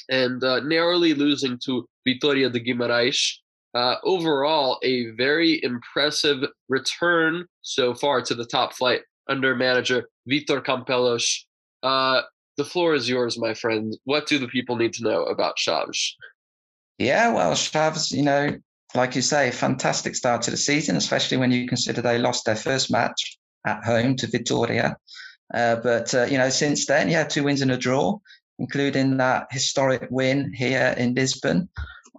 and 0.08 0.42
uh, 0.42 0.60
narrowly 0.60 1.14
losing 1.14 1.58
to 1.64 1.86
Vitoria 2.06 2.50
de 2.50 2.60
Guimarães 2.60 3.38
uh, 3.74 3.96
overall, 4.04 4.78
a 4.82 5.10
very 5.10 5.60
impressive 5.62 6.38
return 6.68 7.44
so 7.62 7.94
far 7.94 8.22
to 8.22 8.34
the 8.34 8.46
top 8.46 8.72
flight 8.72 9.02
under 9.28 9.54
manager 9.54 10.08
Vitor 10.28 10.64
Campelos. 10.64 11.44
Uh, 11.82 12.22
the 12.56 12.64
floor 12.64 12.94
is 12.94 13.08
yours, 13.08 13.38
my 13.38 13.52
friend. 13.52 13.94
What 14.04 14.26
do 14.26 14.38
the 14.38 14.48
people 14.48 14.76
need 14.76 14.94
to 14.94 15.04
know 15.04 15.24
about 15.24 15.56
Chaves? 15.58 16.12
Yeah, 16.98 17.34
well, 17.34 17.52
Chaves, 17.52 18.12
you 18.12 18.22
know, 18.22 18.56
like 18.94 19.16
you 19.16 19.22
say, 19.22 19.50
fantastic 19.50 20.14
start 20.14 20.42
to 20.42 20.50
the 20.50 20.56
season, 20.56 20.96
especially 20.96 21.36
when 21.36 21.50
you 21.50 21.66
consider 21.66 22.00
they 22.00 22.18
lost 22.18 22.44
their 22.44 22.56
first 22.56 22.90
match 22.90 23.38
at 23.66 23.84
home 23.84 24.16
to 24.16 24.26
Vitoria. 24.26 24.96
Uh, 25.52 25.76
but, 25.76 26.14
uh, 26.14 26.24
you 26.24 26.38
know, 26.38 26.50
since 26.50 26.86
then, 26.86 27.08
yeah, 27.08 27.24
two 27.24 27.44
wins 27.44 27.62
and 27.62 27.70
a 27.70 27.76
draw, 27.76 28.18
including 28.58 29.16
that 29.18 29.46
historic 29.50 30.06
win 30.10 30.52
here 30.52 30.94
in 30.96 31.14
Lisbon 31.14 31.68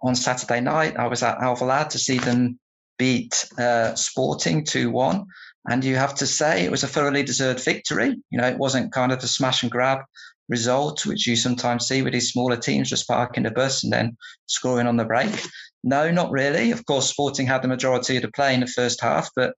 on 0.01 0.15
Saturday 0.15 0.61
night. 0.61 0.97
I 0.97 1.07
was 1.07 1.23
at 1.23 1.39
Alvalade 1.39 1.89
to 1.89 1.99
see 1.99 2.19
them 2.19 2.59
beat 2.97 3.47
uh, 3.57 3.95
Sporting 3.95 4.65
2 4.65 4.91
1. 4.91 5.25
And 5.69 5.83
you 5.83 5.97
have 5.97 6.15
to 6.15 6.27
say 6.27 6.63
it 6.63 6.71
was 6.71 6.83
a 6.83 6.87
thoroughly 6.87 7.23
deserved 7.23 7.63
victory. 7.63 8.15
You 8.29 8.39
know, 8.39 8.47
it 8.47 8.57
wasn't 8.57 8.93
kind 8.93 9.11
of 9.11 9.19
a 9.19 9.27
smash 9.27 9.63
and 9.63 9.71
grab 9.71 9.99
result, 10.47 11.05
which 11.05 11.27
you 11.27 11.35
sometimes 11.35 11.87
see 11.87 12.01
with 12.01 12.13
these 12.13 12.31
smaller 12.31 12.55
teams 12.55 12.89
just 12.89 13.07
parking 13.07 13.43
the 13.43 13.51
bus 13.51 13.83
and 13.83 13.91
then 13.91 14.17
scoring 14.45 14.87
on 14.87 14.95
the 14.95 15.03
break. 15.03 15.29
No, 15.87 16.11
not 16.11 16.31
really. 16.31 16.71
Of 16.71 16.85
course, 16.85 17.09
Sporting 17.09 17.47
had 17.47 17.61
the 17.61 17.67
majority 17.67 18.17
of 18.17 18.23
the 18.23 18.31
play 18.31 18.53
in 18.53 18.59
the 18.59 18.67
first 18.67 19.01
half, 19.01 19.29
but 19.35 19.53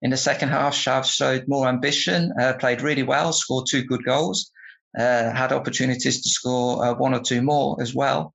in 0.00 0.10
the 0.10 0.16
second 0.16 0.48
half, 0.48 0.74
Chaves 0.74 1.12
showed 1.12 1.44
more 1.46 1.68
ambition, 1.68 2.32
uh, 2.40 2.54
played 2.54 2.82
really 2.82 3.02
well, 3.02 3.32
scored 3.32 3.66
two 3.68 3.84
good 3.84 4.04
goals, 4.04 4.50
uh, 4.98 5.30
had 5.30 5.52
opportunities 5.52 6.22
to 6.22 6.28
score 6.28 6.84
uh, 6.84 6.94
one 6.94 7.14
or 7.14 7.20
two 7.20 7.42
more 7.42 7.76
as 7.82 7.94
well 7.94 8.34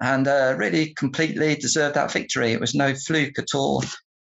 and 0.00 0.28
uh, 0.28 0.54
really 0.56 0.94
completely 0.94 1.56
deserved 1.56 1.96
that 1.96 2.12
victory. 2.12 2.52
It 2.52 2.60
was 2.60 2.74
no 2.74 2.94
fluke 2.94 3.38
at 3.38 3.54
all. 3.54 3.82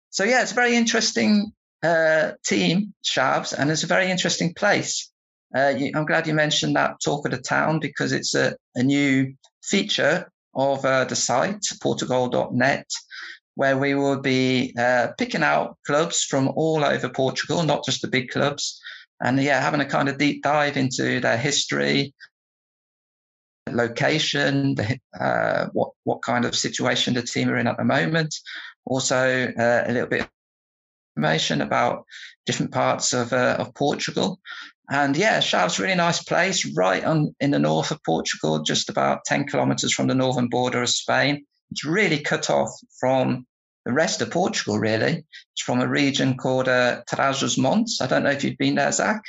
So 0.09 0.23
yeah, 0.23 0.41
it's 0.41 0.51
a 0.51 0.55
very 0.55 0.75
interesting 0.75 1.53
uh, 1.83 2.31
team, 2.45 2.93
Chaves, 3.03 3.53
and 3.57 3.71
it's 3.71 3.83
a 3.83 3.87
very 3.87 4.11
interesting 4.11 4.53
place. 4.53 5.09
Uh, 5.55 5.73
I'm 5.95 6.05
glad 6.05 6.27
you 6.27 6.33
mentioned 6.33 6.75
that 6.75 7.01
talk 7.03 7.25
of 7.25 7.31
the 7.31 7.37
town 7.37 7.79
because 7.79 8.11
it's 8.11 8.35
a, 8.35 8.55
a 8.75 8.83
new 8.83 9.33
feature 9.63 10.30
of 10.53 10.83
uh, 10.85 11.05
the 11.05 11.15
site, 11.15 11.61
PortuGOAL.net, 11.81 12.89
where 13.55 13.77
we 13.77 13.93
will 13.95 14.19
be 14.19 14.73
uh, 14.77 15.09
picking 15.17 15.43
out 15.43 15.77
clubs 15.85 16.23
from 16.23 16.49
all 16.55 16.83
over 16.83 17.09
Portugal, 17.09 17.63
not 17.63 17.85
just 17.85 18.01
the 18.01 18.07
big 18.07 18.29
clubs, 18.29 18.81
and 19.21 19.41
yeah, 19.41 19.61
having 19.61 19.81
a 19.81 19.85
kind 19.85 20.09
of 20.09 20.17
deep 20.17 20.43
dive 20.43 20.77
into 20.77 21.19
their 21.19 21.37
history, 21.37 22.13
location, 23.69 24.75
the, 24.75 24.99
uh, 25.19 25.67
what 25.73 25.91
what 26.03 26.21
kind 26.21 26.45
of 26.45 26.55
situation 26.55 27.13
the 27.13 27.21
team 27.21 27.49
are 27.49 27.57
in 27.57 27.67
at 27.67 27.77
the 27.77 27.83
moment. 27.83 28.35
Also, 28.85 29.47
uh, 29.47 29.83
a 29.85 29.91
little 29.91 30.09
bit 30.09 30.27
information 31.15 31.61
about 31.61 32.05
different 32.45 32.71
parts 32.71 33.13
of 33.13 33.33
uh, 33.33 33.57
of 33.59 33.73
Portugal. 33.75 34.39
And 34.91 35.15
yeah, 35.15 35.39
Chaves 35.39 35.79
really 35.79 35.95
nice 35.95 36.21
place, 36.21 36.69
right 36.75 37.01
on 37.03 37.33
in 37.39 37.51
the 37.51 37.59
north 37.59 37.91
of 37.91 38.03
Portugal, 38.03 38.61
just 38.61 38.89
about 38.89 39.23
ten 39.25 39.47
kilometers 39.47 39.93
from 39.93 40.07
the 40.07 40.15
northern 40.15 40.49
border 40.49 40.81
of 40.81 40.89
Spain. 40.89 41.45
It's 41.71 41.85
really 41.85 42.19
cut 42.19 42.49
off 42.49 42.69
from 42.99 43.45
the 43.85 43.93
rest 43.93 44.21
of 44.21 44.31
Portugal. 44.31 44.79
Really, 44.79 45.23
it's 45.53 45.63
from 45.63 45.79
a 45.79 45.87
region 45.87 46.35
called 46.35 46.67
uh, 46.67 47.03
Trás-os-Montes. 47.09 48.01
I 48.01 48.07
don't 48.07 48.23
know 48.23 48.31
if 48.31 48.43
you've 48.43 48.57
been 48.57 48.75
there, 48.75 48.91
Zach. 48.91 49.21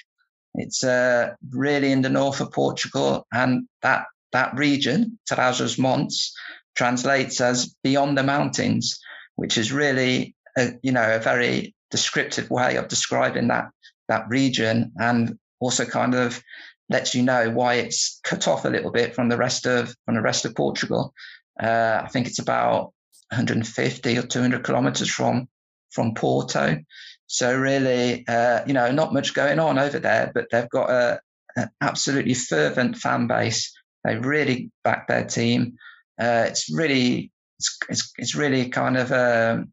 It's 0.57 0.83
uh, 0.83 1.35
really 1.51 1.93
in 1.93 2.03
the 2.03 2.11
north 2.11 2.41
of 2.41 2.51
Portugal, 2.51 3.25
and 3.33 3.69
that 3.83 4.07
that 4.33 4.57
region, 4.57 5.21
Trás-os-Montes, 5.31 6.35
translates 6.75 7.41
as 7.41 7.73
beyond 7.85 8.19
the 8.19 8.25
mountains, 8.25 8.99
which 9.37 9.57
is 9.57 9.73
really, 9.73 10.35
a, 10.59 10.73
you 10.83 10.91
know, 10.91 11.15
a 11.15 11.21
very 11.21 11.75
descriptive 11.93 12.51
way 12.51 12.77
of 12.79 12.89
describing 12.89 13.49
that 13.49 13.67
that 14.09 14.27
region, 14.29 14.93
and 14.99 15.39
also 15.63 15.85
kind 15.85 16.15
of 16.15 16.43
lets 16.89 17.15
you 17.15 17.23
know 17.23 17.51
why 17.51 17.75
it's 17.75 18.21
cut 18.25 18.49
off 18.49 18.65
a 18.65 18.69
little 18.69 18.91
bit 18.91 19.15
from 19.15 19.29
the 19.29 19.37
rest 19.37 19.67
of 19.67 19.95
from 20.05 20.15
the 20.15 20.23
rest 20.23 20.45
of 20.45 20.55
Portugal. 20.55 21.15
Uh, 21.61 22.03
I 22.05 22.09
think 22.09 22.27
it's 22.27 22.39
about 22.39 22.93
150 23.31 24.19
or 24.19 24.23
200 24.23 24.65
kilometers 24.65 25.11
from 25.11 25.49
from 25.91 26.15
Porto. 26.15 26.79
So 27.27 27.57
really, 27.57 28.27
uh, 28.27 28.61
you 28.67 28.75
know, 28.75 28.91
not 28.91 29.15
much 29.15 29.35
going 29.35 29.59
on 29.59 29.79
over 29.79 29.99
there, 29.99 30.33
but 30.35 30.49
they've 30.51 30.69
got 30.69 30.91
a, 30.91 31.21
an 31.57 31.71
absolutely 31.81 32.35
fervent 32.35 32.97
fan 32.97 33.27
base 33.27 33.73
they 34.05 34.17
really 34.17 34.71
back 34.85 35.09
their 35.09 35.25
team. 35.25 35.77
Uh, 36.21 36.45
it's 36.49 36.73
really 36.75 37.31
it's, 37.59 37.79
it's, 37.89 38.13
it's 38.19 38.35
really 38.35 38.69
kind 38.69 38.97
of 38.97 39.13
um, 39.13 39.73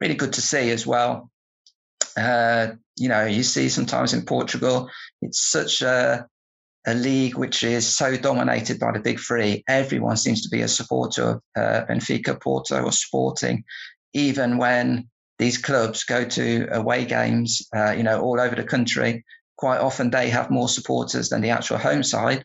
really 0.00 0.14
good 0.14 0.34
to 0.34 0.42
see 0.42 0.70
as 0.70 0.86
well. 0.86 1.30
Uh, 2.16 2.72
you 2.96 3.08
know, 3.08 3.24
you 3.24 3.42
see 3.42 3.68
sometimes 3.68 4.12
in 4.12 4.24
Portugal, 4.24 4.90
it's 5.20 5.42
such 5.42 5.82
a 5.82 6.26
a 6.86 6.94
league 6.94 7.36
which 7.36 7.62
is 7.62 7.86
so 7.86 8.16
dominated 8.16 8.80
by 8.80 8.90
the 8.92 9.00
big 9.00 9.20
three. 9.20 9.62
Everyone 9.68 10.16
seems 10.16 10.42
to 10.42 10.48
be 10.48 10.62
a 10.62 10.68
supporter 10.68 11.22
of 11.22 11.40
uh, 11.56 11.84
Benfica, 11.88 12.40
Porto, 12.40 12.82
or 12.82 12.92
Sporting, 12.92 13.64
even 14.14 14.58
when 14.58 15.08
these 15.38 15.58
clubs 15.58 16.04
go 16.04 16.24
to 16.24 16.68
away 16.72 17.04
games, 17.04 17.66
uh, 17.74 17.92
you 17.92 18.02
know, 18.02 18.20
all 18.20 18.40
over 18.40 18.54
the 18.54 18.64
country. 18.64 19.24
Quite 19.56 19.78
often 19.78 20.10
they 20.10 20.28
have 20.30 20.50
more 20.50 20.68
supporters 20.68 21.28
than 21.28 21.40
the 21.40 21.50
actual 21.50 21.78
home 21.78 22.02
side. 22.02 22.44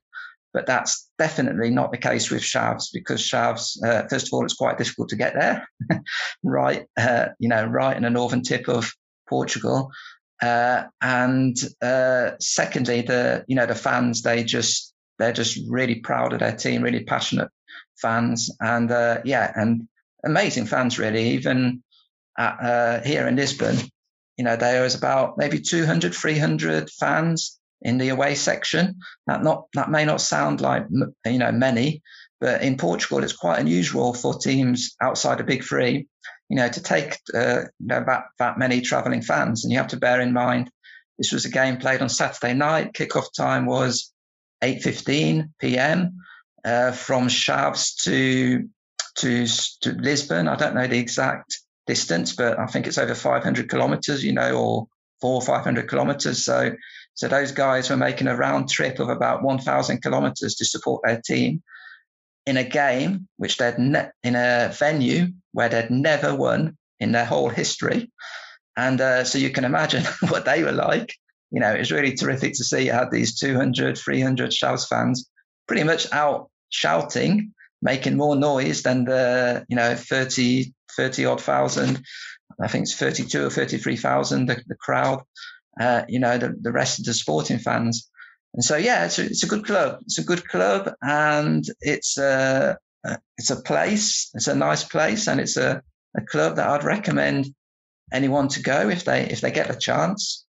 But 0.53 0.65
that's 0.65 1.09
definitely 1.19 1.69
not 1.69 1.91
the 1.91 1.97
case 1.97 2.31
with 2.31 2.41
Chaves 2.41 2.89
because 2.93 3.21
Chaves, 3.21 3.83
uh, 3.83 4.07
first 4.07 4.27
of 4.27 4.33
all, 4.33 4.45
it's 4.45 4.55
quite 4.55 4.77
difficult 4.77 5.09
to 5.09 5.15
get 5.15 5.33
there, 5.33 5.67
right? 6.43 6.87
Uh, 6.97 7.27
you 7.37 7.49
know, 7.49 7.65
right 7.65 7.97
in 7.97 8.03
the 8.03 8.09
northern 8.09 8.43
tip 8.43 8.67
of 8.67 8.91
Portugal. 9.27 9.91
Uh, 10.41 10.83
and 11.01 11.57
uh, 11.81 12.31
secondly, 12.39 13.01
the 13.01 13.43
you 13.47 13.55
know 13.55 13.65
the 13.65 13.75
fans 13.75 14.21
they 14.21 14.43
just 14.43 14.93
they're 15.17 15.33
just 15.33 15.59
really 15.67 15.95
proud 15.95 16.33
of 16.33 16.39
their 16.39 16.55
team, 16.55 16.83
really 16.83 17.03
passionate 17.03 17.49
fans, 17.99 18.51
and 18.59 18.91
uh, 18.91 19.19
yeah, 19.25 19.51
and 19.55 19.87
amazing 20.23 20.65
fans 20.65 20.99
really. 20.99 21.29
Even 21.31 21.83
at, 22.37 22.57
uh, 22.61 23.01
here 23.01 23.27
in 23.27 23.35
Lisbon, 23.35 23.77
you 24.37 24.43
know, 24.43 24.55
there 24.55 24.85
is 24.85 24.93
about 24.93 25.37
maybe 25.37 25.59
200, 25.59 26.13
300 26.13 26.89
fans 26.91 27.59
in 27.81 27.97
the 27.97 28.09
away 28.09 28.35
section. 28.35 28.99
That 29.25 29.43
not 29.43 29.65
that 29.73 29.89
may 29.89 30.05
not 30.05 30.21
sound 30.21 30.61
like 30.61 30.85
you 31.25 31.39
know 31.39 31.51
many, 31.51 32.03
but 32.39 32.61
in 32.61 32.77
Portugal 32.77 33.23
it's 33.23 33.33
quite 33.33 33.59
unusual 33.59 34.13
for 34.13 34.37
teams 34.37 34.95
outside 35.01 35.39
the 35.39 35.43
big 35.43 35.63
three, 35.63 36.07
you 36.49 36.55
know, 36.55 36.69
to 36.69 36.81
take 36.81 37.17
uh, 37.33 37.61
you 37.79 37.87
know 37.87 38.03
that 38.05 38.25
that 38.39 38.57
many 38.57 38.81
travelling 38.81 39.21
fans. 39.21 39.63
And 39.63 39.71
you 39.71 39.77
have 39.77 39.89
to 39.89 39.97
bear 39.97 40.21
in 40.21 40.33
mind 40.33 40.71
this 41.17 41.31
was 41.31 41.45
a 41.45 41.49
game 41.49 41.77
played 41.77 42.01
on 42.01 42.09
Saturday 42.09 42.53
night. 42.53 42.93
Kickoff 42.93 43.33
time 43.35 43.65
was 43.65 44.13
8:15 44.63 45.51
p.m. 45.59 46.17
Uh, 46.63 46.91
from 46.91 47.27
Chaves 47.27 48.03
to, 48.03 48.69
to 49.17 49.47
to 49.81 49.91
Lisbon. 50.01 50.47
I 50.47 50.55
don't 50.55 50.75
know 50.75 50.87
the 50.87 50.99
exact 50.99 51.59
distance, 51.87 52.35
but 52.35 52.59
I 52.59 52.67
think 52.67 52.85
it's 52.87 52.97
over 52.97 53.15
500 53.15 53.69
kilometers, 53.69 54.23
you 54.23 54.33
know, 54.33 54.55
or 54.55 54.87
four 55.21 55.35
or 55.35 55.41
500 55.41 55.87
kilometers. 55.87 56.45
So 56.45 56.73
so 57.15 57.27
those 57.27 57.51
guys 57.51 57.89
were 57.89 57.97
making 57.97 58.27
a 58.27 58.35
round 58.35 58.69
trip 58.69 58.99
of 58.99 59.09
about 59.09 59.41
1,000 59.41 60.03
kilometers 60.03 60.53
to 60.55 60.65
support 60.65 61.01
their 61.03 61.19
team 61.19 61.63
in 62.47 62.57
a 62.57 62.63
game 62.63 63.27
which 63.37 63.57
they'd 63.57 63.77
ne- 63.77 64.09
in 64.23 64.35
a 64.35 64.73
venue 64.73 65.27
where 65.51 65.69
they'd 65.69 65.91
never 65.91 66.35
won 66.35 66.77
in 66.99 67.11
their 67.11 67.25
whole 67.25 67.49
history. 67.49 68.09
And 68.75 68.99
uh, 68.99 69.23
so 69.23 69.37
you 69.37 69.51
can 69.51 69.65
imagine 69.65 70.03
what 70.29 70.45
they 70.45 70.63
were 70.63 70.71
like. 70.71 71.13
You 71.51 71.59
know, 71.59 71.73
it 71.73 71.79
was 71.79 71.91
really 71.91 72.15
terrific 72.15 72.53
to 72.53 72.63
see 72.63 72.85
you 72.85 72.91
had 72.91 73.11
these 73.11 73.37
200, 73.39 73.97
300 73.97 74.49
Chaves 74.49 74.87
fans 74.87 75.29
pretty 75.67 75.83
much 75.83 76.11
out 76.11 76.49
shouting, 76.69 77.53
making 77.81 78.17
more 78.17 78.35
noise 78.35 78.81
than 78.81 79.05
the, 79.05 79.65
you 79.69 79.75
know, 79.75 79.95
30, 79.95 80.73
30 80.95 81.25
odd 81.25 81.41
thousand. 81.41 82.03
I 82.59 82.67
think 82.67 82.83
it's 82.83 82.95
32 82.95 83.45
or 83.45 83.49
33,000, 83.49 84.47
the, 84.47 84.61
the 84.67 84.75
crowd 84.75 85.21
uh, 85.79 86.03
you 86.07 86.19
know, 86.19 86.37
the, 86.37 86.55
the 86.59 86.71
rest 86.71 86.99
of 86.99 87.05
the 87.05 87.13
sporting 87.13 87.59
fans. 87.59 88.09
And 88.57 88.65
so, 88.65 88.75
yeah, 88.75 89.05
it's 89.05 89.19
a, 89.19 89.25
it's 89.25 89.43
a 89.43 89.47
good 89.47 89.65
club. 89.65 89.99
It's 90.01 90.17
a 90.17 90.23
good 90.23 90.47
club, 90.47 90.91
and 91.01 91.63
it's 91.79 92.17
a 92.17 92.77
it's 93.37 93.51
a 93.51 93.61
place. 93.61 94.31
It's 94.33 94.47
a 94.47 94.55
nice 94.55 94.83
place, 94.83 95.27
and 95.27 95.39
it's 95.39 95.57
a, 95.57 95.83
a 96.15 96.21
club 96.21 96.55
that 96.55 96.67
I'd 96.67 96.83
recommend 96.83 97.53
anyone 98.11 98.47
to 98.49 98.61
go 98.63 98.89
if 98.89 99.05
they 99.05 99.25
if 99.25 99.41
they 99.41 99.51
get 99.51 99.69
a 99.69 99.77
chance. 99.77 100.43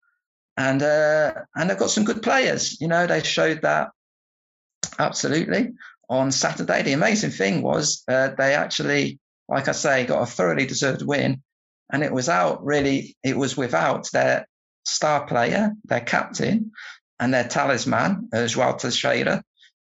And 0.55 0.81
uh, 0.81 1.33
and 1.53 1.69
they've 1.69 1.77
got 1.77 1.89
some 1.89 2.05
good 2.05 2.23
players. 2.23 2.79
You 2.79 2.87
know, 2.87 3.07
they 3.07 3.21
showed 3.23 3.63
that 3.63 3.89
absolutely 4.97 5.73
on 6.09 6.31
Saturday. 6.31 6.83
The 6.83 6.93
amazing 6.93 7.31
thing 7.31 7.61
was 7.61 8.03
uh, 8.07 8.29
they 8.37 8.55
actually, 8.55 9.19
like 9.49 9.67
I 9.67 9.73
say, 9.73 10.05
got 10.05 10.23
a 10.23 10.25
thoroughly 10.25 10.65
deserved 10.65 11.01
win, 11.01 11.43
and 11.91 12.03
it 12.03 12.13
was 12.13 12.29
out 12.29 12.63
really. 12.63 13.17
It 13.21 13.35
was 13.35 13.57
without 13.57 14.09
their 14.13 14.47
star 14.85 15.27
player, 15.27 15.73
their 15.83 15.99
captain, 15.99 16.71
and 17.19 17.33
their 17.33 17.47
talisman, 17.47 18.29
as 18.33 18.55
well 18.55 18.75
Teixeira. 18.75 19.43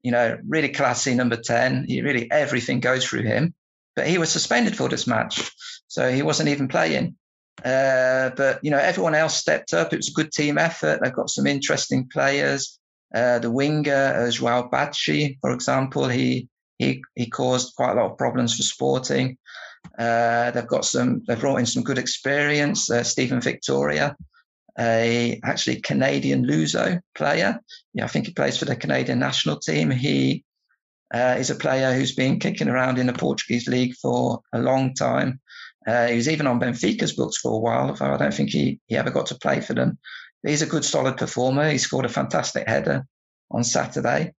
You 0.02 0.12
know, 0.12 0.36
really 0.46 0.68
classy 0.68 1.14
number 1.14 1.36
10. 1.36 1.86
He 1.88 2.02
really, 2.02 2.30
everything 2.30 2.80
goes 2.80 3.04
through 3.04 3.22
him. 3.22 3.54
But 3.96 4.06
he 4.06 4.18
was 4.18 4.30
suspended 4.30 4.76
for 4.76 4.88
this 4.88 5.06
match. 5.06 5.50
So 5.86 6.10
he 6.10 6.22
wasn't 6.22 6.48
even 6.48 6.68
playing. 6.68 7.16
Uh, 7.64 8.30
but, 8.36 8.58
you 8.62 8.70
know, 8.70 8.78
everyone 8.78 9.14
else 9.14 9.36
stepped 9.36 9.72
up. 9.72 9.92
It 9.92 9.98
was 9.98 10.08
a 10.08 10.12
good 10.12 10.32
team 10.32 10.58
effort. 10.58 11.00
They've 11.02 11.12
got 11.12 11.30
some 11.30 11.46
interesting 11.46 12.08
players. 12.08 12.78
Uh, 13.14 13.38
the 13.38 13.50
winger, 13.50 13.92
as 13.92 14.40
well, 14.40 14.68
Batxi, 14.68 15.38
for 15.40 15.52
example, 15.52 16.08
he, 16.08 16.48
he, 16.78 17.02
he 17.14 17.30
caused 17.30 17.76
quite 17.76 17.92
a 17.92 17.94
lot 17.94 18.10
of 18.10 18.18
problems 18.18 18.56
for 18.56 18.64
Sporting. 18.64 19.38
Uh, 19.96 20.50
they've 20.50 20.66
got 20.66 20.84
some, 20.84 21.22
they've 21.26 21.40
brought 21.40 21.58
in 21.58 21.66
some 21.66 21.84
good 21.84 21.98
experience. 21.98 22.90
Uh, 22.90 23.04
Steven 23.04 23.40
Vitória, 23.40 24.16
a 24.78 25.40
actually 25.44 25.80
Canadian 25.80 26.44
Luso 26.44 27.00
player. 27.14 27.60
Yeah, 27.92 28.04
I 28.04 28.08
think 28.08 28.26
he 28.26 28.32
plays 28.32 28.58
for 28.58 28.64
the 28.64 28.76
Canadian 28.76 29.18
national 29.18 29.58
team. 29.58 29.90
He 29.90 30.44
uh, 31.12 31.36
is 31.38 31.50
a 31.50 31.54
player 31.54 31.92
who's 31.92 32.14
been 32.14 32.40
kicking 32.40 32.68
around 32.68 32.98
in 32.98 33.06
the 33.06 33.12
Portuguese 33.12 33.68
league 33.68 33.94
for 33.94 34.40
a 34.52 34.58
long 34.58 34.94
time. 34.94 35.40
Uh, 35.86 36.06
he 36.06 36.16
was 36.16 36.28
even 36.28 36.46
on 36.46 36.60
Benfica's 36.60 37.12
books 37.12 37.36
for 37.36 37.52
a 37.52 37.58
while, 37.58 37.90
although 37.90 38.14
I 38.14 38.16
don't 38.16 38.34
think 38.34 38.50
he, 38.50 38.80
he 38.86 38.96
ever 38.96 39.10
got 39.10 39.26
to 39.26 39.38
play 39.38 39.60
for 39.60 39.74
them. 39.74 39.98
But 40.42 40.50
he's 40.50 40.62
a 40.62 40.66
good, 40.66 40.84
solid 40.84 41.16
performer. 41.16 41.70
He 41.70 41.78
scored 41.78 42.06
a 42.06 42.08
fantastic 42.08 42.66
header 42.66 43.06
on 43.50 43.64
Saturday. 43.64 44.32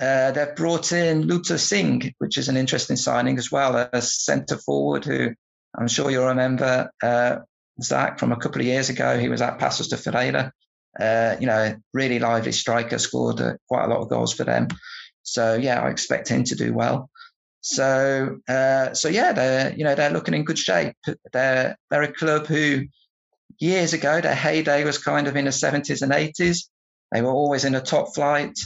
Uh, 0.00 0.32
they've 0.32 0.56
brought 0.56 0.92
in 0.92 1.22
Luther 1.22 1.58
Singh, 1.58 2.14
which 2.18 2.38
is 2.38 2.48
an 2.48 2.56
interesting 2.56 2.96
signing 2.96 3.38
as 3.38 3.52
well, 3.52 3.76
a 3.76 4.02
centre 4.02 4.56
forward 4.56 5.04
who 5.04 5.30
I'm 5.78 5.88
sure 5.88 6.10
you'll 6.10 6.26
remember 6.26 6.90
uh, 7.02 7.36
Zach 7.82 8.18
from 8.18 8.32
a 8.32 8.36
couple 8.36 8.60
of 8.60 8.66
years 8.66 8.88
ago. 8.88 9.18
He 9.18 9.28
was 9.28 9.42
at 9.42 9.58
Paços 9.58 9.88
de 9.88 9.96
Ferreira. 9.96 10.52
Uh, 10.98 11.36
you 11.38 11.46
know, 11.46 11.76
really 11.92 12.18
lively 12.18 12.52
striker, 12.52 12.98
scored 12.98 13.40
uh, 13.40 13.54
quite 13.68 13.84
a 13.84 13.88
lot 13.88 14.00
of 14.00 14.08
goals 14.08 14.32
for 14.32 14.44
them. 14.44 14.68
So 15.22 15.54
yeah, 15.54 15.80
I 15.80 15.90
expect 15.90 16.28
him 16.28 16.44
to 16.44 16.56
do 16.56 16.72
well. 16.74 17.10
So 17.60 18.38
uh, 18.48 18.94
so 18.94 19.08
yeah, 19.08 19.32
they're 19.32 19.74
you 19.74 19.84
know 19.84 19.94
they're 19.94 20.10
looking 20.10 20.34
in 20.34 20.44
good 20.44 20.58
shape. 20.58 20.96
They're 21.32 21.76
they're 21.90 22.02
a 22.02 22.12
club 22.12 22.46
who 22.46 22.86
years 23.58 23.92
ago 23.92 24.20
their 24.20 24.34
heyday 24.34 24.84
was 24.84 24.98
kind 24.98 25.28
of 25.28 25.36
in 25.36 25.44
the 25.44 25.50
70s 25.50 26.02
and 26.02 26.12
80s. 26.12 26.68
They 27.12 27.22
were 27.22 27.32
always 27.32 27.64
in 27.64 27.74
the 27.74 27.80
top 27.80 28.14
flight. 28.14 28.58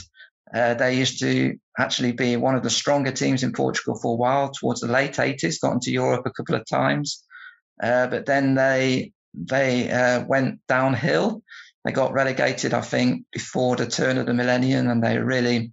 Uh, 0.53 0.75
they 0.75 0.95
used 0.95 1.19
to 1.19 1.57
actually 1.77 2.13
be 2.13 2.37
one 2.37 2.55
of 2.55 2.63
the 2.63 2.69
stronger 2.69 3.11
teams 3.11 3.43
in 3.43 3.51
Portugal 3.51 3.99
for 3.99 4.13
a 4.13 4.17
while. 4.17 4.51
Towards 4.51 4.81
the 4.81 4.87
late 4.87 5.13
80s, 5.13 5.59
got 5.59 5.73
into 5.73 5.91
Europe 5.91 6.25
a 6.25 6.31
couple 6.31 6.55
of 6.55 6.65
times. 6.65 7.23
Uh, 7.81 8.07
but 8.07 8.25
then 8.25 8.55
they 8.55 9.11
they 9.33 9.91
uh, 9.91 10.25
went 10.25 10.59
downhill. 10.67 11.43
They 11.83 11.91
got 11.91 12.13
relegated, 12.13 12.73
I 12.73 12.81
think, 12.81 13.25
before 13.31 13.75
the 13.75 13.85
turn 13.85 14.17
of 14.17 14.25
the 14.25 14.33
millennium, 14.33 14.89
and 14.89 15.03
they 15.03 15.17
really, 15.17 15.71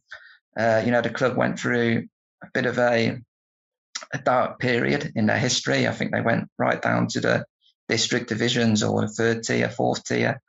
uh, 0.59 0.83
you 0.85 0.91
know, 0.91 1.01
the 1.01 1.11
club 1.11 1.37
went 1.37 1.59
through 1.59 2.09
a 2.43 2.49
bit 2.53 2.67
of 2.67 2.79
a, 2.79 3.19
a 4.13 4.19
dark 4.19 4.59
period 4.59 5.13
in 5.15 5.27
their 5.27 5.39
history. 5.39 5.87
I 5.87 5.93
think 5.93 6.13
they 6.13 6.21
went 6.21 6.49
right 6.59 6.83
down 6.83 7.07
to 7.09 7.21
the 7.21 7.47
district 7.89 8.29
divisions 8.29 8.83
or 8.83 9.07
third 9.07 9.43
tier, 9.45 9.71
fourth 9.71 10.05
tier, 10.05 10.41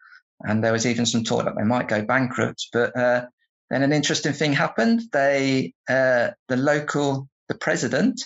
and 0.41 0.63
there 0.63 0.73
was 0.73 0.85
even 0.85 1.05
some 1.05 1.23
talk 1.23 1.45
that 1.45 1.55
they 1.55 1.63
might 1.63 1.87
go 1.87 2.03
bankrupt. 2.03 2.67
But 2.73 2.97
uh, 2.97 3.25
then 3.69 3.83
an 3.83 3.93
interesting 3.93 4.33
thing 4.33 4.53
happened. 4.53 5.03
They, 5.11 5.73
uh, 5.89 6.31
the 6.49 6.57
local, 6.57 7.29
the 7.47 7.55
president, 7.55 8.21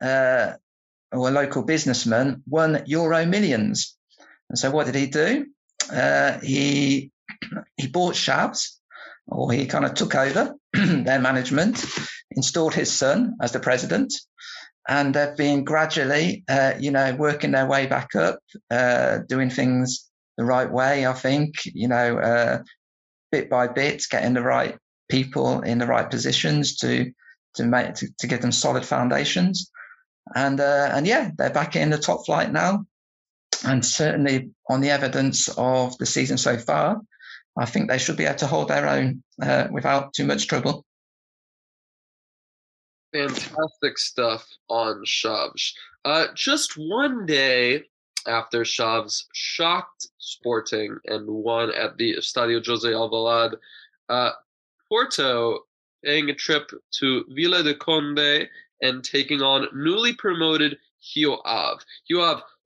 uh, 0.00 0.52
or 1.12 1.28
a 1.28 1.32
local 1.32 1.62
businessman 1.62 2.42
won 2.46 2.82
euro 2.86 3.26
millions. 3.26 3.96
And 4.48 4.58
so 4.58 4.70
what 4.70 4.86
did 4.86 4.94
he 4.94 5.06
do? 5.06 5.46
Uh, 5.90 6.38
he 6.40 7.10
he 7.76 7.88
bought 7.88 8.14
Chaves, 8.14 8.76
or 9.26 9.52
he 9.52 9.66
kind 9.66 9.84
of 9.84 9.94
took 9.94 10.14
over 10.14 10.54
their 10.72 11.20
management, 11.20 11.84
installed 12.30 12.74
his 12.74 12.92
son 12.92 13.36
as 13.40 13.52
the 13.52 13.60
president, 13.60 14.12
and 14.88 15.14
they've 15.14 15.36
been 15.36 15.64
gradually, 15.64 16.44
uh, 16.48 16.74
you 16.78 16.90
know, 16.90 17.14
working 17.14 17.52
their 17.52 17.66
way 17.66 17.86
back 17.86 18.14
up, 18.16 18.38
uh, 18.70 19.18
doing 19.28 19.50
things 19.50 20.10
the 20.36 20.44
right 20.44 20.70
way. 20.70 21.06
I 21.06 21.12
think, 21.12 21.54
you 21.64 21.88
know, 21.88 22.18
uh, 22.18 22.62
bit 23.30 23.48
by 23.48 23.68
bit, 23.68 24.04
getting 24.10 24.34
the 24.34 24.42
right 24.42 24.76
people 25.08 25.60
in 25.60 25.78
the 25.78 25.86
right 25.86 26.10
positions 26.10 26.76
to 26.76 27.12
to 27.54 27.64
make 27.64 27.94
to, 27.94 28.08
to 28.18 28.26
give 28.26 28.40
them 28.40 28.52
solid 28.52 28.84
foundations 28.84 29.70
and 30.34 30.60
uh, 30.60 30.90
and 30.92 31.06
yeah, 31.06 31.30
they're 31.36 31.50
back 31.50 31.76
in 31.76 31.90
the 31.90 31.98
top 31.98 32.24
flight 32.26 32.52
now, 32.52 32.84
and 33.64 33.84
certainly 33.84 34.50
on 34.68 34.80
the 34.80 34.90
evidence 34.90 35.48
of 35.56 35.96
the 35.98 36.06
season 36.06 36.38
so 36.38 36.56
far, 36.56 37.00
I 37.56 37.66
think 37.66 37.88
they 37.88 37.98
should 37.98 38.16
be 38.16 38.24
able 38.24 38.38
to 38.38 38.46
hold 38.46 38.68
their 38.68 38.88
own 38.88 39.22
uh, 39.40 39.68
without 39.70 40.14
too 40.14 40.24
much 40.24 40.46
trouble. 40.46 40.84
Fantastic 43.12 43.98
stuff 43.98 44.48
on 44.68 45.04
Chaves. 45.04 45.72
Uh, 46.04 46.26
just 46.34 46.74
one 46.78 47.26
day 47.26 47.84
after 48.26 48.62
Chaves 48.62 49.24
shocked 49.34 50.08
Sporting 50.18 50.96
and 51.06 51.28
won 51.28 51.74
at 51.74 51.98
the 51.98 52.14
Estadio 52.14 52.64
Jose 52.64 52.88
Alvalade, 52.88 53.56
uh, 54.08 54.30
Porto 54.88 55.60
paying 56.04 56.30
a 56.30 56.34
trip 56.34 56.70
to 56.92 57.24
Vila 57.30 57.62
do 57.62 57.74
Conde 57.74 58.48
and 58.82 59.02
taking 59.02 59.40
on 59.40 59.68
newly 59.74 60.12
promoted. 60.12 60.76
Rio 61.16 61.40
Ave 61.44 61.84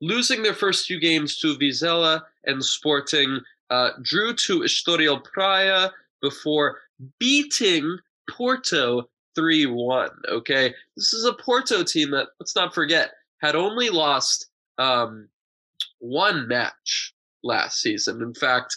losing 0.01 0.43
their 0.43 0.55
first 0.55 0.87
two 0.87 1.01
games 1.01 1.39
to 1.39 1.57
Vizela 1.57 2.23
and 2.45 2.63
Sporting 2.63 3.41
uh, 3.71 3.91
drew 4.03 4.35
to 4.35 4.61
Estoril 4.61 5.25
Praia 5.25 5.91
before 6.21 6.79
beating 7.19 7.99
Porto 8.31 9.09
3 9.35 9.67
1. 9.67 10.11
Okay, 10.29 10.75
this 10.97 11.13
is 11.13 11.25
a 11.25 11.33
Porto 11.33 11.83
team 11.83 12.11
that, 12.11 12.29
let's 12.41 12.57
not 12.57 12.75
forget, 12.75 13.13
had 13.41 13.55
only 13.55 13.91
lost 13.91 14.49
um, 14.79 15.29
one 15.99 16.49
match 16.49 17.15
last 17.43 17.81
season. 17.81 18.23
In 18.23 18.35
fact, 18.35 18.77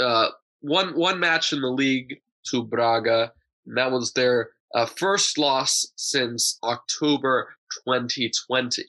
uh, 0.00 0.28
one 0.60 0.96
one 0.96 1.20
match 1.20 1.52
in 1.52 1.60
the 1.60 1.68
league 1.68 2.20
to 2.46 2.62
Braga, 2.62 3.32
and 3.66 3.76
that 3.76 3.90
was 3.90 4.12
their 4.12 4.50
uh, 4.74 4.86
first 4.86 5.38
loss 5.38 5.86
since 5.96 6.58
October 6.62 7.48
2020. 7.86 8.84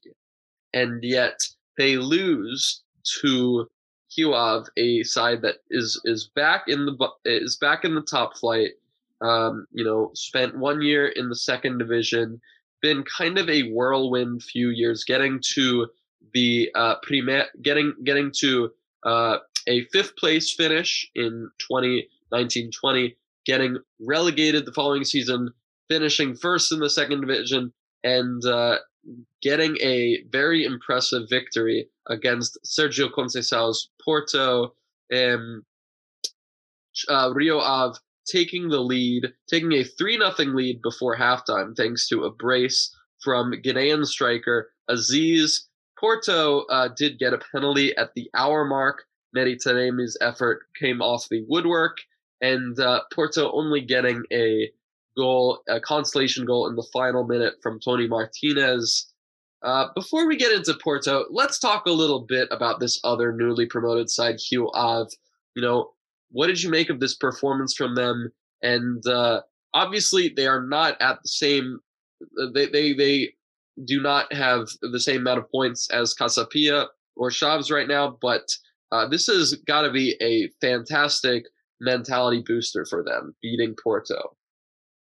And 0.74 1.04
yet 1.04 1.40
they 1.78 1.98
lose 1.98 2.82
to 3.22 3.68
Rio 4.18 4.64
a 4.78 5.04
side 5.04 5.42
that 5.42 5.56
is 5.70 6.02
is 6.06 6.30
back 6.36 6.66
in 6.68 6.86
the 6.86 7.10
is 7.26 7.58
back 7.58 7.84
in 7.84 7.96
the 7.96 8.02
top 8.02 8.38
flight. 8.38 8.72
Um, 9.22 9.68
you 9.72 9.84
know, 9.84 10.12
spent 10.14 10.58
one 10.58 10.82
year 10.82 11.08
in 11.08 11.30
the 11.30 11.36
second 11.36 11.78
division, 11.78 12.40
been 12.82 13.04
kind 13.04 13.38
of 13.38 13.50
a 13.50 13.72
whirlwind 13.72 14.44
few 14.44 14.70
years, 14.70 15.04
getting 15.04 15.40
to 15.54 15.88
the 16.34 16.70
uh, 16.76 16.96
getting 17.62 17.94
getting 18.04 18.32
to 18.40 18.72
uh, 19.06 19.38
a 19.68 19.86
fifth 19.86 20.16
place 20.18 20.54
finish 20.54 21.10
in 21.16 21.50
2019-20 21.72 23.16
getting 23.46 23.78
relegated 24.00 24.66
the 24.66 24.74
following 24.74 25.04
season, 25.04 25.54
finishing 25.90 26.36
first 26.36 26.72
in 26.72 26.80
the 26.80 26.90
second 26.90 27.22
division, 27.22 27.74
and 28.04 28.44
uh, 28.46 28.78
getting 29.42 29.78
a 29.82 30.24
very 30.30 30.64
impressive 30.64 31.24
victory 31.30 31.88
against 32.08 32.58
Sergio 32.66 33.10
Conceição's 33.12 33.90
Porto. 34.04 34.74
Um, 35.14 35.64
uh, 37.10 37.32
Rio 37.34 37.60
Ave 37.60 38.00
taking 38.26 38.70
the 38.70 38.80
lead, 38.80 39.32
taking 39.48 39.74
a 39.74 39.84
3 39.84 40.18
0 40.18 40.34
lead 40.54 40.82
before 40.82 41.18
halftime, 41.18 41.76
thanks 41.76 42.08
to 42.10 42.24
a 42.24 42.32
brace 42.32 42.96
from 43.22 43.54
Ghanaian 43.54 44.06
striker 44.06 44.72
Aziz. 44.90 45.68
Porto 46.00 46.62
uh, 46.70 46.90
did 46.96 47.20
get 47.20 47.34
a 47.34 47.40
penalty 47.52 47.96
at 47.98 48.14
the 48.16 48.30
hour 48.34 48.66
mark. 48.66 49.04
Mehdi 49.36 49.58
effort 50.22 50.64
came 50.80 51.02
off 51.02 51.28
the 51.30 51.44
woodwork, 51.48 51.98
and 52.42 52.80
uh, 52.80 53.02
Porto 53.14 53.52
only 53.52 53.82
getting 53.82 54.24
a 54.32 54.72
goal, 55.16 55.62
a 55.68 55.80
consolation 55.80 56.46
goal 56.46 56.68
in 56.68 56.76
the 56.76 56.88
final 56.94 57.26
minute 57.26 57.56
from 57.62 57.80
Tony 57.80 58.08
Martinez. 58.08 59.12
Uh, 59.64 59.88
before 59.96 60.28
we 60.28 60.36
get 60.36 60.52
into 60.52 60.78
Porto, 60.84 61.26
let's 61.32 61.60
talk 61.60 61.86
a 61.86 61.92
little 61.92 62.22
bit 62.22 62.48
about 62.52 62.80
this 62.80 63.00
other 63.04 63.34
newly 63.34 63.66
promoted 63.66 64.10
side, 64.10 64.36
Rio 64.52 64.70
Ave. 64.74 65.10
You 65.56 65.62
know, 65.62 65.92
what 66.30 66.48
did 66.48 66.62
you 66.62 66.70
make 66.70 66.90
of 66.90 67.00
this 67.00 67.16
performance 67.16 67.74
from 67.74 67.96
them? 67.96 68.30
And 68.62 69.06
uh, 69.08 69.42
obviously, 69.74 70.30
they 70.30 70.48
are 70.48 70.62
not 70.62 71.02
at 71.02 71.18
the 71.24 71.30
same. 71.30 71.80
They 72.54 72.68
they 72.68 72.94
they 72.94 73.34
do 73.86 74.02
not 74.02 74.32
have 74.32 74.68
the 74.82 75.00
same 75.00 75.22
amount 75.22 75.40
of 75.40 75.52
points 75.52 75.90
as 75.92 76.14
Casa 76.14 76.46
Pia 76.46 76.88
or 77.16 77.30
Chaves 77.30 77.72
right 77.72 77.88
now, 77.88 78.18
but 78.22 78.56
uh, 78.92 79.08
this 79.08 79.28
has 79.28 79.54
got 79.68 79.82
to 79.82 79.92
be 79.92 80.16
a 80.22 80.50
fantastic 80.66 81.46
mentality 81.82 82.44
booster 82.46 82.86
for 82.86 83.04
them, 83.04 83.36
beating 83.42 83.76
Porto. 83.82 84.35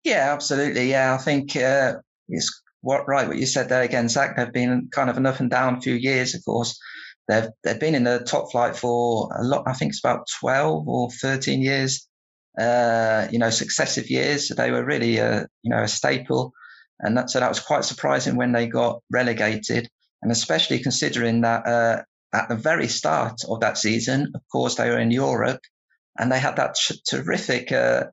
Yeah, 0.05 0.33
absolutely. 0.33 0.91
Yeah, 0.91 1.15
I 1.15 1.19
think 1.19 1.57
uh, 1.57 1.95
it's 2.29 2.63
what 2.81 3.07
right 3.07 3.29
what 3.29 3.37
you 3.39 3.47
said 3.47 3.69
there 3.69 3.83
again, 3.83 4.09
Zach. 4.09 4.37
They've 4.37 4.53
been 4.53 4.89
kind 4.91 5.11
of 5.11 5.17
an 5.17 5.27
up 5.27 5.41
and 5.41 5.51
down 5.51 5.81
few 5.81 5.95
years, 5.95 6.35
of 6.35 6.45
course. 6.45 6.79
They've 7.29 7.49
they've 7.63 7.79
been 7.79 7.95
in 7.95 8.05
the 8.05 8.21
top 8.21 8.51
flight 8.51 8.77
for 8.77 9.29
a 9.39 9.45
lot. 9.45 9.65
I 9.67 9.75
think 9.75 9.91
it's 9.91 10.01
about 10.05 10.27
twelve 10.41 10.89
or 10.89 11.11
thirteen 11.11 11.61
years. 11.61 12.07
Uh, 12.59 13.29
you 13.31 13.39
know, 13.39 13.51
successive 13.51 14.11
years. 14.11 14.49
So 14.49 14.55
they 14.55 14.71
were 14.71 14.85
really 14.85 15.19
a 15.19 15.47
you 15.63 15.71
know 15.71 15.83
a 15.83 15.89
staple, 15.89 16.53
and 16.99 17.17
that 17.17 17.31
so 17.31 17.41
that 17.41 17.49
was 17.49 17.61
quite 17.61 17.85
surprising 17.85 18.37
when 18.37 18.53
they 18.53 18.67
got 18.67 19.03
relegated, 19.11 19.89
and 20.23 20.33
especially 20.33 20.79
considering 20.81 21.43
that 21.43 21.67
uh, 21.67 22.03
at 22.33 22.49
the 22.49 22.57
very 22.57 22.89
start 22.89 23.43
of 23.49 23.61
that 23.61 23.77
season, 23.79 24.33
of 24.35 24.41
course, 24.51 24.77
they 24.77 24.89
were 24.89 24.99
in 24.99 25.11
Europe, 25.11 25.61
and 26.19 26.33
they 26.33 26.39
had 26.41 26.57
that 26.57 26.77
terrific 27.09 27.71
uh, 27.71 28.05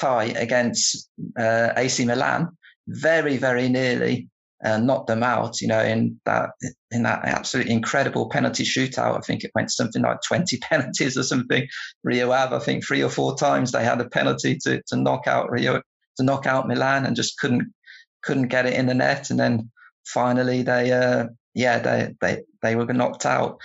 tie 0.00 0.32
against 0.36 1.08
uh, 1.38 1.72
AC 1.76 2.04
Milan, 2.04 2.48
very 2.88 3.36
very 3.36 3.68
nearly 3.68 4.28
and 4.62 4.86
knocked 4.86 5.06
them 5.06 5.22
out. 5.22 5.60
You 5.60 5.68
know, 5.68 5.82
in 5.82 6.20
that 6.24 6.50
in 6.90 7.02
that 7.04 7.24
absolutely 7.24 7.72
incredible 7.72 8.28
penalty 8.28 8.64
shootout. 8.64 9.16
I 9.16 9.20
think 9.20 9.44
it 9.44 9.52
went 9.54 9.70
something 9.70 10.02
like 10.02 10.18
20 10.26 10.58
penalties 10.62 11.16
or 11.16 11.22
something. 11.22 11.66
Rio 12.04 12.30
Ave, 12.30 12.54
I 12.54 12.58
think 12.58 12.84
three 12.84 13.02
or 13.02 13.10
four 13.10 13.36
times 13.36 13.72
they 13.72 13.84
had 13.84 14.00
a 14.00 14.08
penalty 14.08 14.56
to 14.64 14.82
to 14.88 14.96
knock 14.96 15.26
out 15.26 15.50
Rio 15.50 15.82
to 16.16 16.22
knock 16.22 16.46
out 16.46 16.68
Milan 16.68 17.06
and 17.06 17.16
just 17.16 17.38
couldn't 17.38 17.72
couldn't 18.22 18.48
get 18.48 18.66
it 18.66 18.74
in 18.74 18.86
the 18.86 18.94
net. 18.94 19.30
And 19.30 19.40
then 19.40 19.70
finally 20.06 20.62
they 20.62 20.92
uh, 20.92 21.26
yeah 21.54 21.78
they 21.78 22.14
they 22.20 22.42
they 22.62 22.76
were 22.76 22.92
knocked 22.92 23.26
out. 23.26 23.58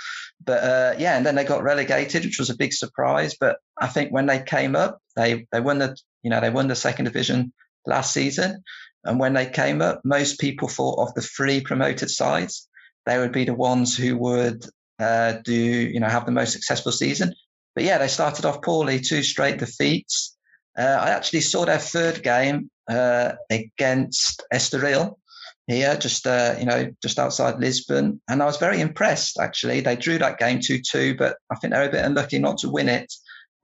But 0.43 0.63
uh, 0.63 0.95
yeah, 0.97 1.17
and 1.17 1.25
then 1.25 1.35
they 1.35 1.43
got 1.43 1.63
relegated, 1.63 2.23
which 2.23 2.39
was 2.39 2.49
a 2.49 2.55
big 2.57 2.71
surprise. 2.71 3.35
But 3.39 3.57
I 3.79 3.87
think 3.87 4.11
when 4.11 4.27
they 4.27 4.41
came 4.43 4.75
up, 4.75 4.99
they 5.15 5.47
they 5.51 5.59
won 5.59 5.79
the 5.79 5.97
you 6.25 6.31
know 6.31 6.41
they 6.41 6.49
won 6.49 6.67
the 6.67 6.75
second 6.75 7.05
division 7.05 7.53
last 7.85 8.11
season, 8.11 8.63
and 9.03 9.19
when 9.19 9.33
they 9.33 9.45
came 9.45 9.81
up, 9.81 10.01
most 10.03 10.39
people 10.39 10.67
thought 10.67 10.99
of 10.99 11.13
the 11.13 11.21
three 11.21 11.61
promoted 11.61 12.09
sides. 12.09 12.67
They 13.05 13.19
would 13.19 13.31
be 13.31 13.45
the 13.45 13.53
ones 13.53 13.95
who 13.95 14.17
would 14.17 14.65
uh, 14.99 15.33
do, 15.43 15.53
you 15.53 15.99
know, 15.99 16.09
have 16.09 16.25
the 16.25 16.31
most 16.31 16.53
successful 16.53 16.91
season. 16.91 17.35
But 17.75 17.83
yeah, 17.83 17.99
they 17.99 18.07
started 18.07 18.45
off 18.45 18.63
poorly, 18.63 18.99
two 18.99 19.21
straight 19.21 19.59
defeats. 19.59 20.35
Uh, 20.77 20.97
I 20.99 21.09
actually 21.11 21.41
saw 21.41 21.65
their 21.65 21.77
third 21.77 22.23
game 22.23 22.71
uh, 22.89 23.33
against 23.51 24.43
Estoril 24.51 25.17
here, 25.67 25.95
just 25.97 26.25
uh, 26.25 26.55
you 26.59 26.65
know, 26.65 26.91
just 27.01 27.19
outside 27.19 27.59
Lisbon, 27.59 28.21
and 28.27 28.41
I 28.41 28.45
was 28.45 28.57
very 28.57 28.81
impressed. 28.81 29.39
Actually, 29.39 29.81
they 29.81 29.95
drew 29.95 30.17
that 30.17 30.39
game 30.39 30.59
two-two, 30.59 31.15
but 31.15 31.37
I 31.51 31.55
think 31.55 31.73
they 31.73 31.79
were 31.79 31.89
a 31.89 31.91
bit 31.91 32.05
unlucky 32.05 32.39
not 32.39 32.57
to 32.59 32.69
win 32.69 32.89
it. 32.89 33.13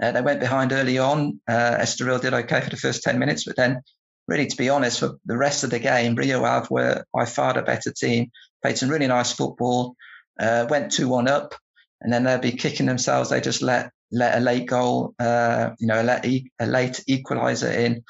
Uh, 0.02 0.12
they 0.12 0.22
went 0.22 0.40
behind 0.40 0.72
early 0.72 0.98
on. 0.98 1.40
Uh, 1.48 1.78
Estoril 1.80 2.22
did 2.22 2.34
okay 2.34 2.62
for 2.62 2.70
the 2.70 2.78
first 2.78 3.04
ten 3.04 3.20
minutes, 3.20 3.46
but 3.46 3.56
then 3.56 3.82
really, 4.28 4.48
to 4.48 4.58
be 4.58 4.70
honest, 4.70 5.00
for 5.00 5.18
the 5.26 5.38
rest 5.38 5.64
of 5.64 5.70
the 5.70 5.80
game, 5.80 6.16
Rio 6.16 6.44
Ave 6.44 6.68
were 6.70 7.04
by 7.14 7.26
far 7.26 7.54
the 7.54 7.62
better 7.62 7.92
team. 7.92 8.32
Played 8.62 8.78
some 8.78 8.90
really 8.90 9.08
nice 9.08 9.32
football. 9.32 9.96
Uh, 10.40 10.66
went 10.70 10.92
two 10.92 11.08
one 11.08 11.28
up, 11.28 11.54
and 12.02 12.12
then 12.12 12.24
they'd 12.24 12.42
be 12.42 12.52
kicking 12.54 12.86
themselves. 12.86 13.30
They 13.30 13.42
just 13.42 13.62
let 13.62 13.92
let 14.12 14.38
a 14.38 14.42
late 14.42 14.66
goal, 14.66 15.14
uh, 15.20 15.72
you 15.80 15.88
know, 15.88 16.02
a, 16.02 16.04
let, 16.04 16.26
a 16.26 16.66
late 16.66 17.02
equaliser 17.10 17.74
in 17.74 18.04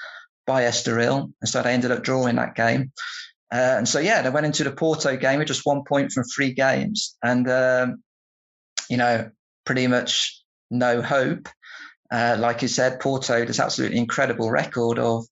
by 0.48 0.64
Estoril, 0.64 1.32
and 1.42 1.50
so 1.50 1.62
they 1.62 1.74
ended 1.74 1.92
up 1.92 2.04
drawing 2.04 2.38
that 2.38 2.56
game. 2.56 2.92
Uh, 3.54 3.76
and 3.78 3.88
so 3.88 4.00
yeah, 4.00 4.22
they 4.22 4.30
went 4.30 4.46
into 4.46 4.64
the 4.64 4.72
Porto 4.72 5.18
game 5.18 5.40
with 5.40 5.48
just 5.48 5.66
one 5.66 5.84
point 5.84 6.12
from 6.12 6.24
three 6.24 6.54
games, 6.54 7.18
and 7.22 7.50
um, 7.50 8.04
you 8.90 8.98
know, 8.98 9.30
pretty 9.66 9.88
much 9.88 10.42
no 10.70 11.02
hope. 11.02 11.50
Uh, 12.12 12.36
like 12.39 12.62
you 12.62 12.67
said, 12.67 13.00
Porto, 13.00 13.45
this 13.45 13.60
absolutely 13.60 13.97
incredible 13.97 14.52
record 14.52 15.00
of 15.00 15.26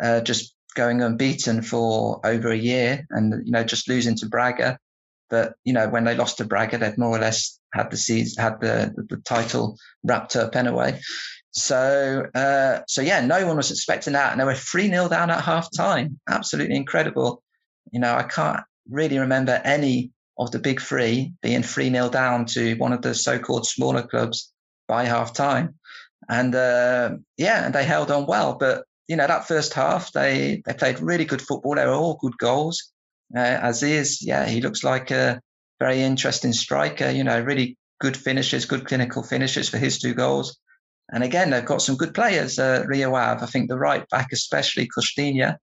uh, 0.00 0.20
just 0.20 0.54
going 0.74 1.02
unbeaten 1.02 1.62
for 1.62 2.20
over 2.24 2.50
a 2.50 2.56
year 2.56 3.06
and 3.10 3.46
you 3.46 3.52
know 3.52 3.64
just 3.64 3.88
losing 3.88 4.16
to 4.16 4.26
Braga. 4.26 4.78
But 5.28 5.54
you 5.64 5.72
know 5.72 5.88
when 5.88 6.04
they 6.04 6.14
lost 6.14 6.38
to 6.38 6.44
Braga, 6.44 6.78
they'd 6.78 6.98
more 6.98 7.16
or 7.16 7.20
less 7.20 7.58
had 7.74 7.90
the 7.90 7.96
season, 7.96 8.42
had 8.42 8.60
the, 8.60 8.92
the, 8.96 9.16
the 9.16 9.22
title 9.22 9.78
wrapped 10.02 10.36
up 10.36 10.56
anyway. 10.56 11.00
So 11.50 12.26
uh, 12.34 12.80
so 12.88 13.02
yeah, 13.02 13.20
no 13.20 13.46
one 13.46 13.56
was 13.56 13.70
expecting 13.70 14.14
that, 14.14 14.32
and 14.32 14.40
they 14.40 14.44
were 14.44 14.54
three 14.54 14.88
0 14.88 15.08
down 15.08 15.30
at 15.30 15.44
half 15.44 15.68
time. 15.76 16.18
Absolutely 16.28 16.76
incredible. 16.76 17.42
You 17.92 18.00
know 18.00 18.14
I 18.14 18.22
can't 18.22 18.60
really 18.90 19.18
remember 19.18 19.60
any 19.64 20.12
of 20.38 20.50
the 20.50 20.58
big 20.58 20.80
three 20.80 21.34
being 21.42 21.62
3 21.62 21.90
0 21.90 22.08
down 22.08 22.46
to 22.46 22.74
one 22.76 22.92
of 22.92 23.02
the 23.02 23.14
so 23.14 23.38
called 23.38 23.66
smaller 23.66 24.02
clubs 24.02 24.50
by 24.88 25.04
half 25.04 25.34
time. 25.34 25.74
And 26.28 26.54
uh, 26.54 27.16
yeah, 27.36 27.64
and 27.64 27.74
they 27.74 27.84
held 27.84 28.10
on 28.10 28.26
well. 28.26 28.54
But 28.54 28.84
you 29.08 29.16
know, 29.16 29.26
that 29.26 29.48
first 29.48 29.74
half, 29.74 30.12
they, 30.12 30.62
they 30.64 30.74
played 30.74 31.00
really 31.00 31.24
good 31.24 31.42
football. 31.42 31.74
They 31.74 31.84
were 31.84 31.92
all 31.92 32.18
good 32.20 32.38
goals. 32.38 32.92
Uh, 33.36 33.58
Aziz, 33.62 34.24
yeah, 34.24 34.46
he 34.46 34.60
looks 34.60 34.84
like 34.84 35.10
a 35.10 35.40
very 35.80 36.02
interesting 36.02 36.52
striker, 36.52 37.10
you 37.10 37.24
know, 37.24 37.40
really 37.40 37.76
good 38.00 38.16
finishes, 38.16 38.66
good 38.66 38.86
clinical 38.86 39.22
finishes 39.22 39.68
for 39.68 39.78
his 39.78 39.98
two 39.98 40.14
goals. 40.14 40.58
And 41.12 41.24
again, 41.24 41.50
they've 41.50 41.64
got 41.64 41.82
some 41.82 41.96
good 41.96 42.14
players, 42.14 42.58
uh, 42.58 42.84
Rio 42.86 43.14
Ave. 43.14 43.42
I 43.42 43.46
think 43.46 43.68
the 43.68 43.78
right 43.78 44.08
back, 44.08 44.28
especially 44.32 44.88
Costinha, 44.88 45.56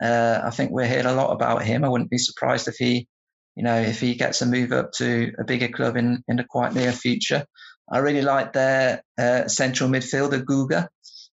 uh, 0.00 0.40
I 0.44 0.50
think 0.50 0.70
we're 0.70 0.86
hearing 0.86 1.06
a 1.06 1.14
lot 1.14 1.32
about 1.32 1.64
him. 1.64 1.84
I 1.84 1.88
wouldn't 1.88 2.10
be 2.10 2.18
surprised 2.18 2.68
if 2.68 2.76
he, 2.76 3.08
you 3.56 3.62
know, 3.62 3.80
if 3.80 4.00
he 4.00 4.14
gets 4.14 4.42
a 4.42 4.46
move 4.46 4.72
up 4.72 4.92
to 4.92 5.32
a 5.38 5.44
bigger 5.44 5.68
club 5.68 5.96
in, 5.96 6.22
in 6.28 6.36
the 6.36 6.44
quite 6.44 6.74
near 6.74 6.92
future. 6.92 7.44
I 7.90 7.98
really 7.98 8.22
like 8.22 8.52
their 8.52 9.02
uh, 9.18 9.48
central 9.48 9.90
midfielder, 9.90 10.42
Guga 10.42 10.88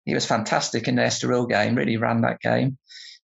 he 0.05 0.13
was 0.13 0.25
fantastic 0.25 0.87
in 0.87 0.95
the 0.95 1.03
Estoril 1.03 1.47
game. 1.47 1.75
Really 1.75 1.97
ran 1.97 2.21
that 2.21 2.39
game, 2.41 2.77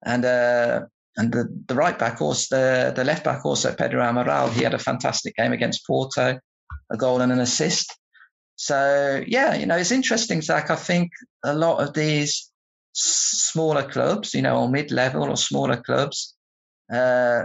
and 0.05 0.25
uh, 0.25 0.81
and 1.17 1.33
the, 1.33 1.49
the 1.67 1.75
right 1.75 1.99
back 1.99 2.21
also 2.21 2.57
the 2.57 2.93
the 2.95 3.05
left 3.05 3.25
back 3.25 3.45
also 3.45 3.75
Pedro 3.75 4.03
Amaral. 4.03 4.53
He 4.53 4.63
had 4.63 4.75
a 4.75 4.79
fantastic 4.79 5.37
game 5.37 5.53
against 5.53 5.87
Porto, 5.87 6.39
a 6.91 6.97
goal 6.97 7.21
and 7.21 7.33
an 7.33 7.41
assist. 7.41 7.97
So 8.57 9.23
yeah, 9.27 9.55
you 9.55 9.67
know 9.67 9.77
it's 9.77 9.91
interesting, 9.91 10.41
Zach. 10.41 10.71
I 10.71 10.77
think 10.77 11.11
a 11.45 11.55
lot 11.55 11.83
of 11.83 11.95
these 11.95 12.51
smaller 12.95 13.89
clubs, 13.89 14.35
you 14.35 14.43
know, 14.43 14.61
or 14.61 14.69
mid-level 14.69 15.31
or 15.31 15.37
smaller 15.37 15.79
clubs, 15.79 16.35
uh, 16.93 17.45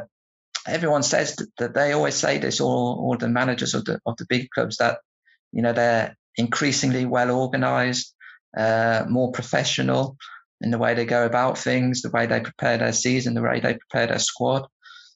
everyone 0.68 1.04
says 1.04 1.38
that 1.58 1.74
they 1.74 1.92
always 1.92 2.16
say 2.16 2.38
this, 2.38 2.62
or 2.62 2.98
or 2.98 3.18
the 3.18 3.28
managers 3.28 3.74
of 3.74 3.84
the 3.84 4.00
of 4.06 4.16
the 4.18 4.26
big 4.30 4.50
clubs 4.52 4.78
that 4.78 5.00
you 5.52 5.62
know 5.62 5.74
they're 5.74 6.16
increasingly 6.38 7.06
well 7.06 7.32
organized 7.32 8.14
uh, 8.56 9.06
more 9.10 9.32
professional 9.32 10.18
in 10.62 10.72
the 10.72 10.78
way 10.78 10.94
they 10.94 11.06
go 11.06 11.26
about 11.26 11.58
things, 11.58 12.02
the 12.02 12.10
way 12.10 12.26
they 12.26 12.40
prepare 12.40 12.78
their 12.78 12.94
season, 12.94 13.34
the 13.34 13.42
way 13.42 13.60
they 13.60 13.76
prepare 13.76 14.08
their 14.08 14.20
squad. 14.20 14.66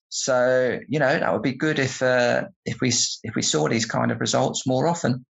So 0.10 0.80
you 0.88 1.00
know 1.00 1.20
that 1.20 1.32
would 1.32 1.41
be 1.41 1.54
good 1.54 1.80
if 1.80 2.02
uh, 2.02 2.46
if 2.65 2.82
we 2.82 2.89
if 2.89 3.34
we 3.36 3.41
saw 3.41 3.67
these 3.67 3.86
kind 3.86 4.12
of 4.12 4.20
results 4.20 4.67
more 4.67 4.88
often. 4.88 5.26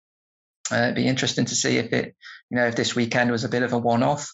Uh, 0.72 0.84
it'd 0.84 0.96
be 0.96 1.08
interesting 1.08 1.46
to 1.46 1.56
see 1.56 1.78
if 1.78 1.94
it 1.94 2.16
you 2.50 2.58
know 2.58 2.66
if 2.66 2.76
this 2.76 2.96
weekend 2.96 3.32
was 3.32 3.44
a 3.44 3.50
bit 3.50 3.64
of 3.64 3.74
a 3.74 3.78
one-off, 3.78 4.32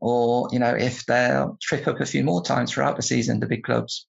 or 0.00 0.48
you 0.52 0.58
know 0.58 0.74
if 0.74 1.04
they'll 1.04 1.58
trip 1.60 1.86
up 1.86 2.00
a 2.00 2.06
few 2.06 2.24
more 2.24 2.42
times 2.42 2.72
throughout 2.72 2.96
the 2.96 3.02
season. 3.02 3.40
The 3.40 3.46
big 3.46 3.62
clubs. 3.62 4.06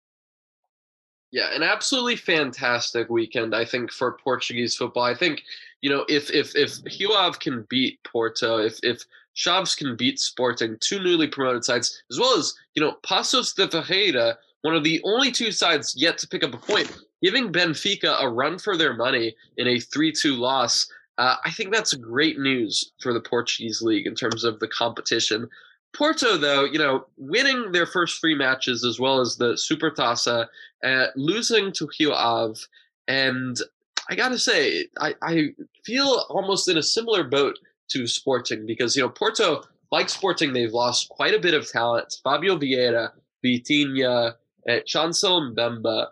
Yeah, 1.31 1.53
an 1.53 1.63
absolutely 1.63 2.15
fantastic 2.15 3.09
weekend, 3.09 3.53
I 3.53 3.65
think, 3.65 3.91
for 3.91 4.17
Portuguese 4.23 4.77
football. 4.77 5.03
I 5.03 5.15
think, 5.15 5.43
you 5.85 5.91
know, 5.91 6.03
if 6.09 6.31
if 6.31 6.55
if 6.55 6.79
Ave 7.11 7.37
can 7.37 7.63
beat 7.69 8.03
Porto, 8.03 8.57
if 8.57 8.79
if 8.81 9.03
Chaves 9.35 9.77
can 9.77 9.95
beat 9.95 10.19
Sporting, 10.19 10.77
two 10.79 10.97
newly 10.97 11.27
promoted 11.27 11.63
sides, 11.63 12.01
as 12.09 12.19
well 12.19 12.35
as, 12.35 12.55
you 12.73 12.81
know, 12.81 12.97
Paços 13.03 13.53
de 13.53 13.67
Ferreira, 13.67 14.35
one 14.63 14.75
of 14.75 14.83
the 14.83 14.99
only 15.03 15.31
two 15.31 15.51
sides 15.51 15.93
yet 15.95 16.17
to 16.17 16.27
pick 16.27 16.43
up 16.43 16.55
a 16.55 16.57
point, 16.57 16.91
giving 17.21 17.51
Benfica 17.51 18.19
a 18.19 18.27
run 18.27 18.57
for 18.57 18.75
their 18.75 18.95
money 18.95 19.35
in 19.57 19.67
a 19.67 19.79
3 19.79 20.11
2 20.11 20.33
loss. 20.33 20.91
Uh, 21.19 21.35
I 21.45 21.51
think 21.51 21.71
that's 21.71 21.93
great 21.93 22.39
news 22.39 22.91
for 22.99 23.13
the 23.13 23.21
Portuguese 23.21 23.83
league 23.83 24.07
in 24.07 24.15
terms 24.15 24.43
of 24.43 24.59
the 24.59 24.67
competition. 24.67 25.47
Porto, 25.95 26.35
though, 26.35 26.63
you 26.63 26.79
know, 26.79 27.05
winning 27.15 27.73
their 27.73 27.85
first 27.85 28.19
three 28.19 28.33
matches 28.33 28.83
as 28.83 28.99
well 28.99 29.21
as 29.21 29.37
the 29.37 29.53
Supertaça, 29.53 30.47
uh, 30.83 31.05
losing 31.15 31.71
to 31.73 32.11
Ave, 32.11 32.59
and 33.07 33.61
I 34.09 34.15
gotta 34.15 34.37
say, 34.37 34.87
I, 34.99 35.15
I 35.21 35.49
feel 35.83 36.25
almost 36.29 36.69
in 36.69 36.77
a 36.77 36.83
similar 36.83 37.23
boat 37.23 37.57
to 37.89 38.07
Sporting 38.07 38.65
because 38.65 38.95
you 38.95 39.03
know 39.03 39.09
Porto, 39.09 39.63
like 39.91 40.09
Sporting, 40.09 40.53
they've 40.53 40.71
lost 40.71 41.09
quite 41.09 41.33
a 41.33 41.39
bit 41.39 41.53
of 41.53 41.69
talent. 41.69 42.13
Fabio 42.23 42.57
Vieira, 42.57 43.11
Vitinha, 43.43 44.33
uh, 44.69 44.79
Chancel 44.85 45.53
Mbemba. 45.53 46.07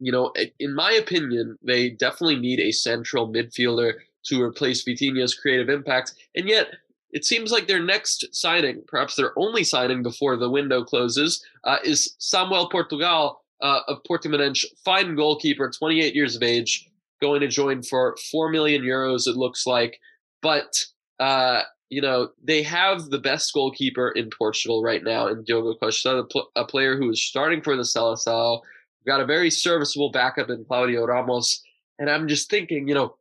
You 0.00 0.12
know, 0.12 0.32
in 0.58 0.74
my 0.74 0.92
opinion, 0.92 1.56
they 1.62 1.90
definitely 1.90 2.36
need 2.36 2.60
a 2.60 2.72
central 2.72 3.32
midfielder 3.32 3.94
to 4.26 4.42
replace 4.42 4.84
Vitinha's 4.84 5.34
creative 5.34 5.68
impact, 5.68 6.14
and 6.34 6.48
yet 6.48 6.68
it 7.10 7.24
seems 7.24 7.52
like 7.52 7.68
their 7.68 7.82
next 7.82 8.34
signing, 8.34 8.82
perhaps 8.88 9.14
their 9.14 9.32
only 9.38 9.62
signing 9.62 10.02
before 10.02 10.36
the 10.36 10.50
window 10.50 10.82
closes, 10.84 11.44
uh, 11.62 11.76
is 11.84 12.16
Samuel 12.18 12.68
Portugal 12.68 13.43
uh, 13.60 13.80
of 13.88 14.02
Portimonense, 14.08 14.64
fine 14.84 15.14
goalkeeper, 15.14 15.70
28 15.70 16.14
years 16.14 16.36
of 16.36 16.42
age, 16.42 16.88
going 17.20 17.40
to 17.40 17.48
join 17.48 17.82
for 17.82 18.16
4 18.30 18.50
million 18.50 18.82
euros, 18.82 19.26
it 19.26 19.36
looks 19.36 19.66
like. 19.66 19.98
But, 20.42 20.84
uh, 21.20 21.62
you 21.88 22.00
know, 22.00 22.30
they 22.42 22.62
have 22.62 23.10
the 23.10 23.18
best 23.18 23.52
goalkeeper 23.54 24.10
in 24.10 24.30
Portugal 24.36 24.82
right 24.82 25.02
now 25.02 25.28
in 25.28 25.44
Diogo 25.44 25.74
Costa, 25.74 26.24
a 26.56 26.64
player 26.64 26.96
who 26.96 27.10
is 27.10 27.22
starting 27.22 27.62
for 27.62 27.76
the 27.76 27.82
Seleção. 27.82 28.60
Got 29.06 29.20
a 29.20 29.26
very 29.26 29.50
serviceable 29.50 30.10
backup 30.10 30.50
in 30.50 30.64
Claudio 30.64 31.04
Ramos. 31.04 31.62
And 31.98 32.10
I'm 32.10 32.26
just 32.26 32.50
thinking, 32.50 32.88
you 32.88 32.94
know, 32.94 33.16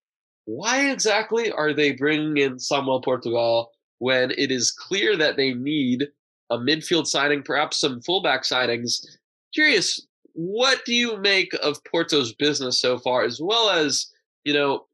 why 0.46 0.90
exactly 0.90 1.52
are 1.52 1.74
they 1.74 1.94
bringing 1.94 2.38
in 2.38 2.60
Samuel 2.60 3.02
Portugal 3.02 3.72
when 4.00 4.32
it 4.32 4.52
is 4.52 4.72
clear 4.72 5.16
that 5.16 5.38
they 5.38 5.54
need 5.54 6.08
a 6.50 6.58
midfield 6.58 7.08
signing, 7.08 7.42
perhaps 7.42 7.80
some 7.80 8.02
fullback 8.02 8.44
signings. 8.44 9.06
Curious, 9.54 10.06
what 10.34 10.84
do 10.86 10.94
you 10.94 11.18
make 11.18 11.54
of 11.62 11.84
Porto's 11.84 12.34
business 12.34 12.80
so 12.80 12.98
far, 12.98 13.24
as 13.24 13.40
well 13.42 13.70
as 13.70 14.08
you 14.44 14.54
know? 14.54 14.86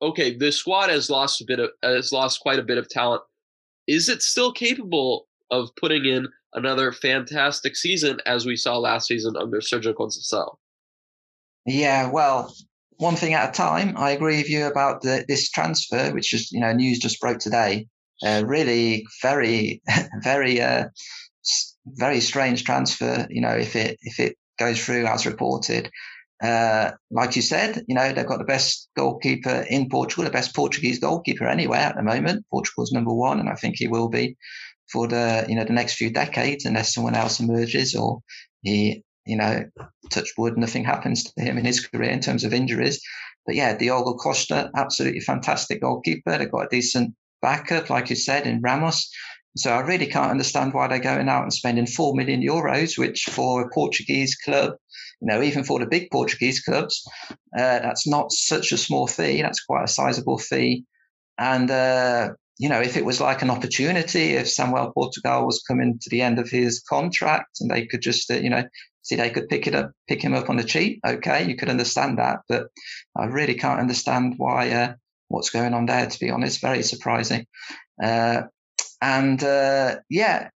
Okay, 0.00 0.36
the 0.36 0.52
squad 0.52 0.90
has 0.90 1.10
lost 1.10 1.40
a 1.40 1.44
bit 1.46 1.58
of 1.58 1.70
has 1.82 2.12
lost 2.12 2.40
quite 2.40 2.58
a 2.58 2.64
bit 2.64 2.78
of 2.78 2.88
talent. 2.88 3.22
Is 3.86 4.08
it 4.08 4.22
still 4.22 4.52
capable 4.52 5.26
of 5.50 5.70
putting 5.76 6.04
in 6.04 6.28
another 6.54 6.92
fantastic 6.92 7.76
season 7.76 8.18
as 8.26 8.46
we 8.46 8.56
saw 8.56 8.78
last 8.78 9.08
season 9.08 9.34
under 9.36 9.60
Sergio 9.60 9.94
Conceição? 9.94 10.56
Yeah, 11.66 12.10
well, 12.10 12.54
one 12.98 13.16
thing 13.16 13.34
at 13.34 13.50
a 13.50 13.52
time. 13.52 13.94
I 13.96 14.10
agree 14.10 14.36
with 14.38 14.48
you 14.48 14.66
about 14.66 15.02
the, 15.02 15.24
this 15.28 15.50
transfer, 15.50 16.12
which 16.12 16.32
is 16.32 16.52
you 16.52 16.60
know 16.60 16.72
news 16.72 16.98
just 16.98 17.20
broke 17.20 17.38
today 17.38 17.88
uh, 18.24 18.42
really 18.46 19.06
very, 19.22 19.82
very, 20.22 20.60
uh, 20.60 20.88
very 21.86 22.20
strange 22.20 22.64
transfer. 22.64 23.26
You 23.30 23.40
know, 23.40 23.56
if 23.56 23.76
it 23.76 23.98
if 24.02 24.20
it 24.20 24.36
goes 24.58 24.84
through 24.84 25.06
as 25.06 25.26
reported, 25.26 25.90
uh, 26.42 26.92
like 27.10 27.34
you 27.34 27.42
said, 27.42 27.84
you 27.88 27.94
know 27.94 28.12
they've 28.12 28.26
got 28.26 28.38
the 28.38 28.44
best 28.44 28.88
goalkeeper 28.96 29.64
in 29.68 29.88
Portugal, 29.88 30.24
the 30.24 30.30
best 30.30 30.54
Portuguese 30.54 31.00
goalkeeper 31.00 31.46
anywhere 31.46 31.80
at 31.80 31.96
the 31.96 32.02
moment. 32.02 32.44
Portugal's 32.50 32.92
number 32.92 33.12
one, 33.12 33.40
and 33.40 33.48
I 33.48 33.54
think 33.54 33.76
he 33.76 33.88
will 33.88 34.08
be 34.08 34.36
for 34.90 35.08
the 35.08 35.44
you 35.48 35.56
know 35.56 35.64
the 35.64 35.72
next 35.72 35.94
few 35.94 36.10
decades, 36.10 36.64
unless 36.64 36.94
someone 36.94 37.14
else 37.14 37.40
emerges 37.40 37.96
or 37.96 38.20
he 38.62 39.02
you 39.26 39.36
know 39.36 39.64
touch 40.10 40.30
wood, 40.38 40.56
nothing 40.56 40.84
happens 40.84 41.24
to 41.24 41.42
him 41.42 41.58
in 41.58 41.64
his 41.64 41.84
career 41.84 42.10
in 42.10 42.20
terms 42.20 42.44
of 42.44 42.54
injuries. 42.54 43.00
But 43.44 43.56
yeah, 43.56 43.76
Diogo 43.76 44.14
Costa, 44.14 44.70
absolutely 44.76 45.20
fantastic 45.20 45.80
goalkeeper. 45.80 46.38
They've 46.38 46.50
got 46.50 46.66
a 46.66 46.70
decent 46.70 47.14
backup, 47.42 47.90
like 47.90 48.10
you 48.10 48.16
said, 48.16 48.46
in 48.46 48.60
Ramos. 48.60 49.10
So 49.56 49.72
I 49.72 49.80
really 49.80 50.06
can't 50.06 50.30
understand 50.30 50.72
why 50.72 50.86
they're 50.86 50.98
going 50.98 51.28
out 51.28 51.42
and 51.42 51.52
spending 51.52 51.86
four 51.86 52.14
million 52.14 52.42
euros, 52.42 52.98
which 52.98 53.24
for 53.24 53.62
a 53.62 53.70
Portuguese 53.70 54.36
club, 54.36 54.74
you 55.20 55.26
know, 55.26 55.42
even 55.42 55.64
for 55.64 55.80
the 55.80 55.86
big 55.86 56.10
Portuguese 56.10 56.60
clubs, 56.60 57.02
uh, 57.30 57.34
that's 57.80 58.06
not 58.06 58.30
such 58.30 58.72
a 58.72 58.78
small 58.78 59.06
fee. 59.06 59.42
That's 59.42 59.64
quite 59.64 59.84
a 59.84 59.88
sizable 59.88 60.38
fee. 60.38 60.84
And 61.38 61.70
uh, 61.70 62.30
you 62.58 62.68
know, 62.68 62.80
if 62.80 62.96
it 62.96 63.04
was 63.04 63.20
like 63.20 63.42
an 63.42 63.50
opportunity, 63.50 64.34
if 64.34 64.50
Samuel 64.50 64.92
Portugal 64.92 65.46
was 65.46 65.62
coming 65.66 65.98
to 66.00 66.10
the 66.10 66.22
end 66.22 66.38
of 66.40 66.50
his 66.50 66.80
contract 66.80 67.60
and 67.60 67.70
they 67.70 67.86
could 67.86 68.02
just, 68.02 68.30
uh, 68.30 68.34
you 68.34 68.50
know, 68.50 68.64
see 69.02 69.14
they 69.14 69.30
could 69.30 69.48
pick 69.48 69.68
it 69.68 69.76
up, 69.76 69.92
pick 70.08 70.22
him 70.22 70.34
up 70.34 70.50
on 70.50 70.56
the 70.56 70.64
cheap, 70.64 71.00
okay, 71.06 71.48
you 71.48 71.54
could 71.54 71.68
understand 71.68 72.18
that. 72.18 72.40
But 72.48 72.66
I 73.16 73.26
really 73.26 73.54
can't 73.54 73.80
understand 73.80 74.34
why 74.38 74.70
uh, 74.70 74.94
what's 75.28 75.50
going 75.50 75.72
on 75.72 75.86
there, 75.86 76.06
to 76.06 76.18
be 76.18 76.30
honest. 76.30 76.60
Very 76.60 76.82
surprising. 76.82 77.46
Uh, 78.02 78.42
and 79.00 79.42
uh, 79.42 79.96
yeah, 80.08 80.50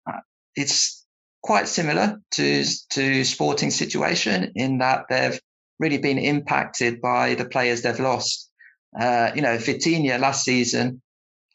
it's 0.56 1.04
quite 1.42 1.68
similar 1.68 2.20
to 2.32 2.64
to 2.90 3.24
Sporting 3.24 3.70
situation 3.70 4.52
in 4.54 4.78
that 4.78 5.04
they've 5.08 5.40
really 5.78 5.98
been 5.98 6.18
impacted 6.18 7.00
by 7.00 7.34
the 7.34 7.44
players 7.44 7.82
they've 7.82 7.98
lost. 7.98 8.50
Uh, 8.98 9.32
you 9.34 9.42
know, 9.42 9.56
Vitinha 9.56 10.18
last 10.20 10.44
season, 10.44 11.02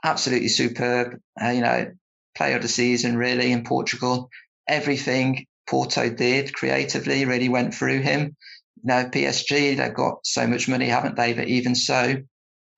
absolutely 0.03 0.49
superb. 0.49 1.19
Uh, 1.41 1.49
you 1.49 1.61
know, 1.61 1.91
player 2.35 2.57
of 2.57 2.61
the 2.61 2.67
season 2.67 3.17
really 3.17 3.51
in 3.51 3.63
Portugal. 3.63 4.29
Everything 4.67 5.45
Porto 5.67 6.09
did 6.09 6.53
creatively 6.53 7.25
really 7.25 7.49
went 7.49 7.73
through 7.73 8.01
him. 8.01 8.35
You 8.77 8.83
know, 8.83 9.05
PSG, 9.05 9.77
they've 9.77 9.93
got 9.93 10.19
so 10.25 10.47
much 10.47 10.67
money, 10.67 10.87
haven't 10.87 11.15
they? 11.15 11.33
But 11.33 11.47
even 11.47 11.75
so, 11.75 12.15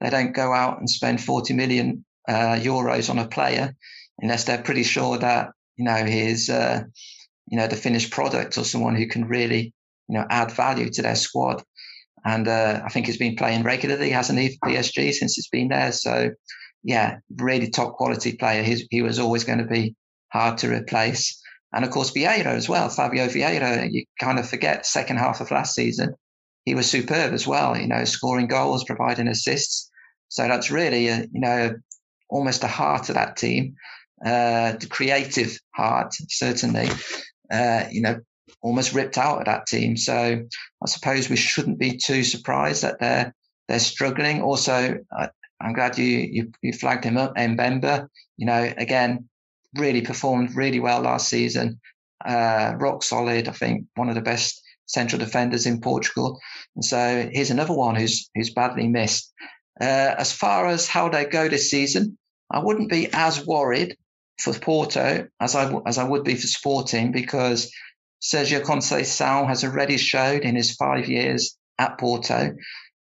they 0.02 0.10
don't 0.10 0.34
go 0.34 0.54
out 0.54 0.80
and 0.80 0.90
spend 0.90 1.22
40 1.22 1.54
million 1.54 2.06
uh, 2.28 2.58
euros 2.62 3.10
on 3.10 3.20
a 3.20 3.28
player 3.28 3.76
unless 4.22 4.44
they're 4.44 4.62
pretty 4.62 4.84
sure 4.84 5.18
that 5.18 5.50
you 5.78 5.86
know 5.86 6.06
he's 6.06 6.50
uh, 6.50 6.84
you 7.48 7.58
know 7.58 7.68
the 7.68 7.76
finished 7.76 8.12
product 8.12 8.58
or 8.58 8.64
someone 8.64 8.96
who 8.96 9.08
can 9.08 9.26
really 9.26 9.74
you 10.08 10.18
know 10.18 10.26
add 10.30 10.52
value 10.52 10.90
to 10.90 11.02
their 11.02 11.16
squad. 11.16 11.64
And 12.26 12.50
uh, 12.50 12.82
I 12.84 12.90
think 12.90 13.06
he's 13.06 13.18
been 13.18 13.38
playing 13.38 13.64
regularly, 13.64 14.10
hasn't 14.10 14.40
he, 14.40 14.50
for 14.50 14.70
PSG 14.70 15.14
since 15.14 15.36
he's 15.36 15.48
been 15.48 15.70
there. 15.70 15.94
So 15.94 16.32
yeah, 16.84 17.18
really 17.38 17.70
top 17.70 17.94
quality 17.94 18.34
player. 18.34 18.64
He's, 18.64 18.86
he 18.90 19.02
was 19.02 19.20
always 19.20 19.44
going 19.44 19.60
to 19.60 19.66
be 19.66 19.96
hard 20.32 20.58
to 20.60 20.74
replace. 20.74 21.42
And 21.74 21.86
of 21.86 21.92
course, 21.92 22.12
Vieira 22.12 22.48
as 22.48 22.68
well, 22.68 22.90
Fabio 22.90 23.28
Vieira. 23.28 23.88
You 23.92 24.06
kind 24.20 24.40
of 24.40 24.50
forget 24.50 24.86
second 24.86 25.18
half 25.18 25.40
of 25.40 25.52
last 25.52 25.76
season, 25.76 26.16
he 26.66 26.76
was 26.76 26.90
superb 26.90 27.34
as 27.34 27.46
well. 27.46 27.78
You 27.78 27.88
know, 27.88 28.04
scoring 28.06 28.48
goals, 28.48 28.84
providing 28.84 29.28
assists. 29.28 29.90
So 30.30 30.48
that's 30.48 30.72
really, 30.72 31.08
a, 31.08 31.20
you 31.32 31.40
know, 31.40 31.76
almost 32.30 32.62
the 32.62 32.68
heart 32.68 33.10
of 33.10 33.16
that 33.16 33.38
team, 33.38 33.76
uh, 34.26 34.74
the 34.74 34.88
creative 34.90 35.60
heart, 35.72 36.14
certainly, 36.30 36.90
uh, 37.52 37.86
you 37.92 38.02
know, 38.02 38.20
almost 38.62 38.94
ripped 38.94 39.18
out 39.18 39.40
of 39.40 39.46
that 39.46 39.68
team. 39.68 39.96
So 39.98 40.14
I 40.14 40.88
suppose 40.88 41.30
we 41.30 41.36
shouldn't 41.36 41.80
be 41.80 41.98
too 41.98 42.24
surprised 42.24 42.84
that 42.84 43.00
they're 43.00 43.34
they're 43.68 43.80
struggling. 43.80 44.42
Also, 44.42 44.98
I, 45.12 45.30
am 45.62 45.74
glad 45.74 45.98
you, 45.98 46.06
you, 46.06 46.52
you 46.64 46.74
flagged 46.74 47.04
him 47.04 47.18
up, 47.18 47.36
Mbemba. 47.36 48.08
You 48.36 48.48
know, 48.48 48.74
again, 48.78 49.30
really 49.76 50.02
performed 50.02 50.56
really 50.56 50.80
well 50.80 51.02
last 51.02 51.30
season. 51.30 51.80
Uh, 52.26 52.74
rock 52.78 53.04
solid. 53.04 53.48
I 53.48 53.52
think 53.52 53.86
one 53.96 54.10
of 54.10 54.16
the 54.16 54.22
best 54.22 54.62
central 54.88 55.20
defenders 55.20 55.68
in 55.68 55.82
Portugal. 55.82 56.40
And 56.76 56.84
so 56.84 57.30
here's 57.32 57.52
another 57.52 57.74
one 57.74 57.96
who's 57.96 58.30
who's 58.34 58.50
badly 58.50 58.88
missed. 58.88 59.32
Uh, 59.80 60.16
as 60.18 60.34
far 60.34 60.68
as 60.68 60.88
how 60.88 61.08
they 61.08 61.26
go 61.26 61.48
this 61.48 61.70
season, 61.70 62.18
I 62.52 62.60
wouldn't 62.60 62.90
be 62.90 63.08
as 63.14 63.46
worried 63.46 63.96
for 64.40 64.54
Porto 64.54 65.28
as 65.40 65.56
I 65.56 65.72
as 65.86 65.98
I 65.98 66.04
would 66.04 66.24
be 66.24 66.36
for 66.36 66.48
Sporting 66.48 67.12
because 67.12 67.72
Sergio 68.22 68.62
Conceição 68.62 69.48
has 69.48 69.64
already 69.64 69.98
showed 69.98 70.44
in 70.44 70.56
his 70.56 70.76
five 70.76 71.08
years 71.08 71.58
at 71.78 71.98
Porto 72.00 72.56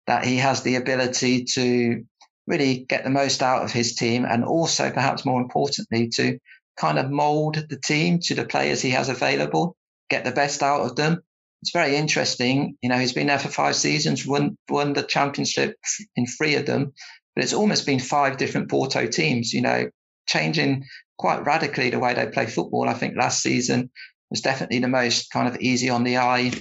that 0.07 0.25
he 0.25 0.37
has 0.37 0.63
the 0.63 0.75
ability 0.75 1.45
to 1.53 2.03
really 2.47 2.85
get 2.87 3.03
the 3.03 3.09
most 3.09 3.43
out 3.43 3.63
of 3.63 3.71
his 3.71 3.95
team 3.95 4.25
and 4.25 4.43
also 4.43 4.89
perhaps 4.91 5.25
more 5.25 5.41
importantly 5.41 6.09
to 6.09 6.39
kind 6.77 6.97
of 6.97 7.11
mold 7.11 7.65
the 7.69 7.79
team 7.79 8.19
to 8.19 8.33
the 8.33 8.45
players 8.45 8.81
he 8.81 8.91
has 8.91 9.09
available, 9.09 9.75
get 10.09 10.23
the 10.23 10.31
best 10.31 10.63
out 10.63 10.81
of 10.81 10.95
them 10.95 11.21
it's 11.61 11.71
very 11.71 11.95
interesting. 11.95 12.77
You 12.81 12.89
know, 12.89 12.97
he's 12.97 13.13
been 13.13 13.27
there 13.27 13.39
for 13.39 13.49
five 13.49 13.75
seasons, 13.75 14.25
won 14.25 14.57
won 14.69 14.93
the 14.93 15.03
championship 15.03 15.75
in 16.15 16.25
three 16.25 16.55
of 16.55 16.65
them, 16.65 16.93
but 17.35 17.43
it's 17.43 17.53
almost 17.53 17.85
been 17.85 17.99
five 17.99 18.37
different 18.37 18.69
Porto 18.69 19.07
teams. 19.07 19.53
You 19.53 19.61
know, 19.61 19.89
changing 20.27 20.85
quite 21.19 21.45
radically 21.45 21.89
the 21.89 21.99
way 21.99 22.13
they 22.13 22.25
play 22.27 22.47
football. 22.47 22.87
I 22.87 22.93
think 22.93 23.15
last 23.15 23.43
season 23.43 23.91
was 24.31 24.41
definitely 24.41 24.79
the 24.79 24.87
most 24.87 25.29
kind 25.31 25.47
of 25.47 25.59
easy 25.59 25.89
on 25.89 26.03
the 26.03 26.17
eye, 26.17 26.51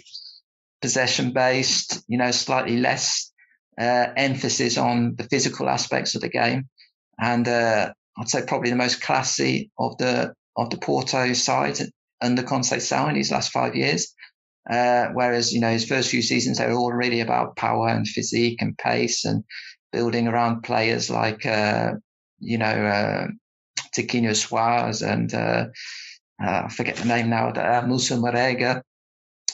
possession 0.82 1.32
based. 1.32 2.02
You 2.08 2.18
know, 2.18 2.32
slightly 2.32 2.76
less 2.76 3.32
uh, 3.80 4.08
emphasis 4.16 4.76
on 4.76 5.14
the 5.16 5.24
physical 5.24 5.68
aspects 5.70 6.14
of 6.14 6.20
the 6.20 6.28
game, 6.28 6.68
and 7.18 7.48
uh, 7.48 7.92
I'd 8.18 8.28
say 8.28 8.42
probably 8.46 8.70
the 8.70 8.76
most 8.76 9.00
classy 9.00 9.70
of 9.78 9.96
the 9.98 10.34
of 10.56 10.70
the 10.70 10.78
Porto 10.78 11.32
side 11.32 11.78
under 12.20 12.42
Conceição 12.42 13.08
in 13.08 13.16
his 13.16 13.30
last 13.30 13.52
five 13.52 13.76
years. 13.76 14.12
Uh, 14.68 15.06
whereas 15.14 15.52
you 15.52 15.60
know 15.60 15.70
his 15.70 15.86
first 15.86 16.10
few 16.10 16.20
seasons 16.20 16.58
they 16.58 16.66
were 16.66 16.74
all 16.74 16.92
really 16.92 17.20
about 17.20 17.56
power 17.56 17.88
and 17.88 18.06
physique 18.06 18.60
and 18.60 18.76
pace 18.76 19.24
and 19.24 19.42
building 19.92 20.28
around 20.28 20.60
players 20.62 21.08
like 21.08 21.46
uh, 21.46 21.92
you 22.38 22.58
know 22.58 23.28
Tiquinho 23.94 24.30
Soares 24.30 25.06
and 25.06 25.32
uh, 25.34 25.66
uh, 26.42 26.62
I 26.66 26.68
forget 26.68 26.96
the 26.96 27.06
name 27.06 27.30
now, 27.30 27.48
uh, 27.48 27.84
Moussa 27.86 28.14
Marega, 28.14 28.82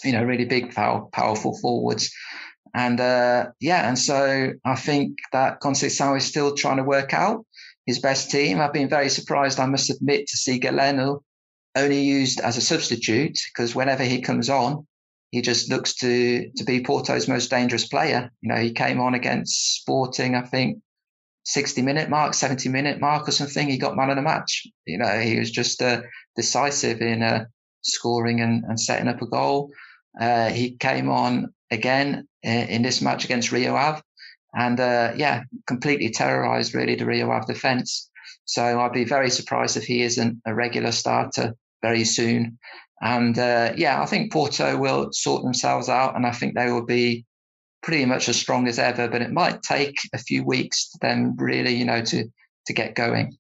you 0.03 0.13
know, 0.13 0.23
really 0.23 0.45
big, 0.45 0.75
power, 0.75 1.07
powerful 1.13 1.59
forwards. 1.59 2.13
And 2.75 3.01
uh, 3.01 3.51
yeah, 3.61 3.89
and 3.89 3.99
so 3.99 4.53
I 4.65 4.75
think 4.75 5.19
that 5.33 5.61
Conceição 5.61 6.17
is 6.17 6.25
still 6.25 6.55
trying 6.55 6.79
to 6.79 6.85
work 6.85 7.15
out 7.15 7.47
his 7.87 8.01
best 8.01 8.31
team. 8.31 8.61
I've 8.61 8.73
been 8.73 8.89
very 8.89 9.09
surprised, 9.09 9.61
I 9.61 9.67
must 9.67 9.91
admit, 9.91 10.27
to 10.27 10.37
see 10.37 10.59
Galeno 10.59 11.21
only 11.77 12.03
used 12.03 12.41
as 12.41 12.57
a 12.57 12.61
substitute 12.61 13.39
because 13.53 13.75
whenever 13.75 14.05
he 14.05 14.21
comes 14.21 14.51
on, 14.51 14.87
he 15.31 15.43
just 15.43 15.69
looks 15.69 15.95
to 15.97 16.51
to 16.57 16.65
be 16.65 16.83
Porto's 16.83 17.29
most 17.29 17.51
dangerous 17.51 17.87
player. 17.87 18.31
You 18.41 18.49
know, 18.51 18.61
he 18.61 18.73
came 18.73 19.01
on 19.01 19.15
against 19.15 19.81
Sporting, 19.81 20.35
I 20.35 20.43
think, 20.43 20.79
60 21.45 21.83
minute 21.83 22.09
mark, 22.09 22.35
70 22.35 22.69
minute 22.69 23.01
mark 23.01 23.29
or 23.29 23.33
something. 23.33 23.69
He 23.69 23.79
got 23.79 23.97
man 23.97 24.11
of 24.11 24.17
the 24.17 24.23
match. 24.23 24.67
You 24.87 24.99
know, 24.99 25.21
he 25.21 25.39
was 25.39 25.51
just 25.51 25.83
uh, 25.83 26.03
decisive 26.37 27.01
in 27.01 27.23
uh, 27.23 27.47
scoring 27.83 28.41
and, 28.41 28.65
and 28.65 28.81
setting 28.81 29.09
up 29.09 29.23
a 29.23 29.27
goal. 29.27 29.71
Uh, 30.19 30.49
he 30.49 30.77
came 30.77 31.09
on 31.09 31.53
again 31.71 32.27
in, 32.43 32.69
in 32.69 32.83
this 32.83 33.03
match 33.03 33.25
against 33.25 33.53
Rio 33.53 33.75
Ave 33.75 34.01
and 34.55 34.79
uh, 34.79 35.13
yeah, 35.17 35.43
completely 35.67 36.11
terrorized 36.11 36.75
really 36.75 36.95
the 36.95 37.07
Rio 37.07 37.31
Ave 37.31 37.53
defence. 37.53 38.09
So 38.45 38.81
I'd 38.81 38.93
be 38.93 39.05
very 39.05 39.31
surprised 39.31 39.77
if 39.77 39.85
he 39.85 40.03
isn't 40.03 40.41
a 40.47 40.55
regular 40.55 40.93
starter 40.93 41.55
very 41.83 42.05
soon. 42.05 42.59
And 43.01 43.39
uh, 43.39 43.73
yeah, 43.77 44.01
I 44.01 44.07
think 44.07 44.33
Porto 44.33 44.77
will 44.77 45.09
sort 45.13 45.43
themselves 45.43 45.89
out, 45.89 46.15
and 46.15 46.25
I 46.25 46.31
think 46.31 46.55
they 46.55 46.71
will 46.71 46.87
be 46.87 47.27
pretty 47.85 48.07
much 48.07 48.29
as 48.29 48.37
strong 48.37 48.67
as 48.67 48.79
ever. 48.79 49.07
But 49.09 49.23
it 49.23 49.31
might 49.31 49.63
take 49.63 49.97
a 50.13 50.19
few 50.19 50.43
weeks 50.43 50.91
to 50.91 50.99
them 51.01 51.37
really, 51.37 51.75
you 51.75 51.85
know, 51.85 52.03
to 52.03 52.25
to 52.67 52.73
get 52.73 52.95
going. 52.95 53.37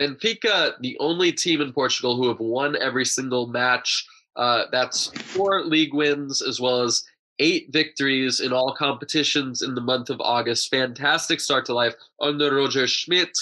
Benfica, 0.00 0.74
the 0.80 0.96
only 0.98 1.32
team 1.32 1.60
in 1.60 1.72
Portugal 1.72 2.16
who 2.16 2.28
have 2.28 2.40
won 2.40 2.76
every 2.76 3.04
single 3.04 3.46
match. 3.46 4.04
Uh, 4.34 4.64
that's 4.72 5.06
four 5.20 5.64
league 5.64 5.94
wins 5.94 6.42
as 6.42 6.58
well 6.58 6.82
as 6.82 7.04
eight 7.38 7.68
victories 7.70 8.40
in 8.40 8.52
all 8.52 8.74
competitions 8.74 9.62
in 9.62 9.74
the 9.74 9.80
month 9.80 10.10
of 10.10 10.20
August. 10.20 10.70
Fantastic 10.70 11.38
start 11.38 11.66
to 11.66 11.74
life 11.74 11.94
under 12.20 12.54
Roger 12.54 12.86
Schmidt. 12.86 13.36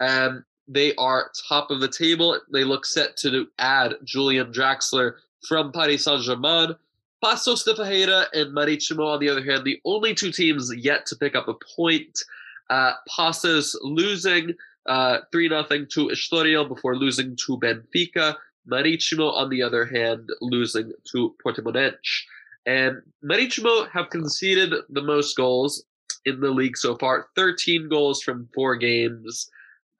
Um, 0.00 0.44
they 0.68 0.94
are 0.96 1.30
top 1.48 1.70
of 1.70 1.80
the 1.80 1.88
table. 1.88 2.38
They 2.52 2.64
look 2.64 2.86
set 2.86 3.16
to 3.18 3.48
add 3.58 3.96
Julian 4.04 4.52
Draxler 4.52 5.14
from 5.48 5.72
Paris 5.72 6.04
Saint 6.04 6.22
Germain. 6.22 6.76
Paços 7.24 7.64
de 7.64 7.74
Ferreira 7.74 8.28
and 8.34 8.54
Marítimo, 8.54 9.06
on 9.06 9.18
the 9.18 9.30
other 9.30 9.42
hand, 9.42 9.64
the 9.64 9.80
only 9.86 10.14
two 10.14 10.30
teams 10.30 10.70
yet 10.76 11.06
to 11.06 11.16
pick 11.16 11.34
up 11.34 11.48
a 11.48 11.54
point. 11.74 12.22
Uh, 12.68 12.92
Paços 13.08 13.74
losing 13.80 14.52
uh, 14.84 15.20
3 15.32 15.48
0 15.48 15.62
to 15.62 16.08
Estoril 16.08 16.68
before 16.68 16.96
losing 16.96 17.34
to 17.36 17.58
Benfica. 17.58 18.36
Marítimo, 18.70 19.32
on 19.32 19.48
the 19.48 19.62
other 19.62 19.86
hand, 19.86 20.28
losing 20.42 20.92
to 21.12 21.34
Portimonense. 21.42 22.24
And 22.66 23.00
Marítimo 23.24 23.88
have 23.90 24.10
conceded 24.10 24.74
the 24.90 25.02
most 25.02 25.34
goals 25.34 25.82
in 26.26 26.40
the 26.40 26.50
league 26.50 26.76
so 26.76 26.94
far 26.94 27.28
13 27.36 27.88
goals 27.88 28.22
from 28.22 28.50
four 28.54 28.76
games. 28.76 29.50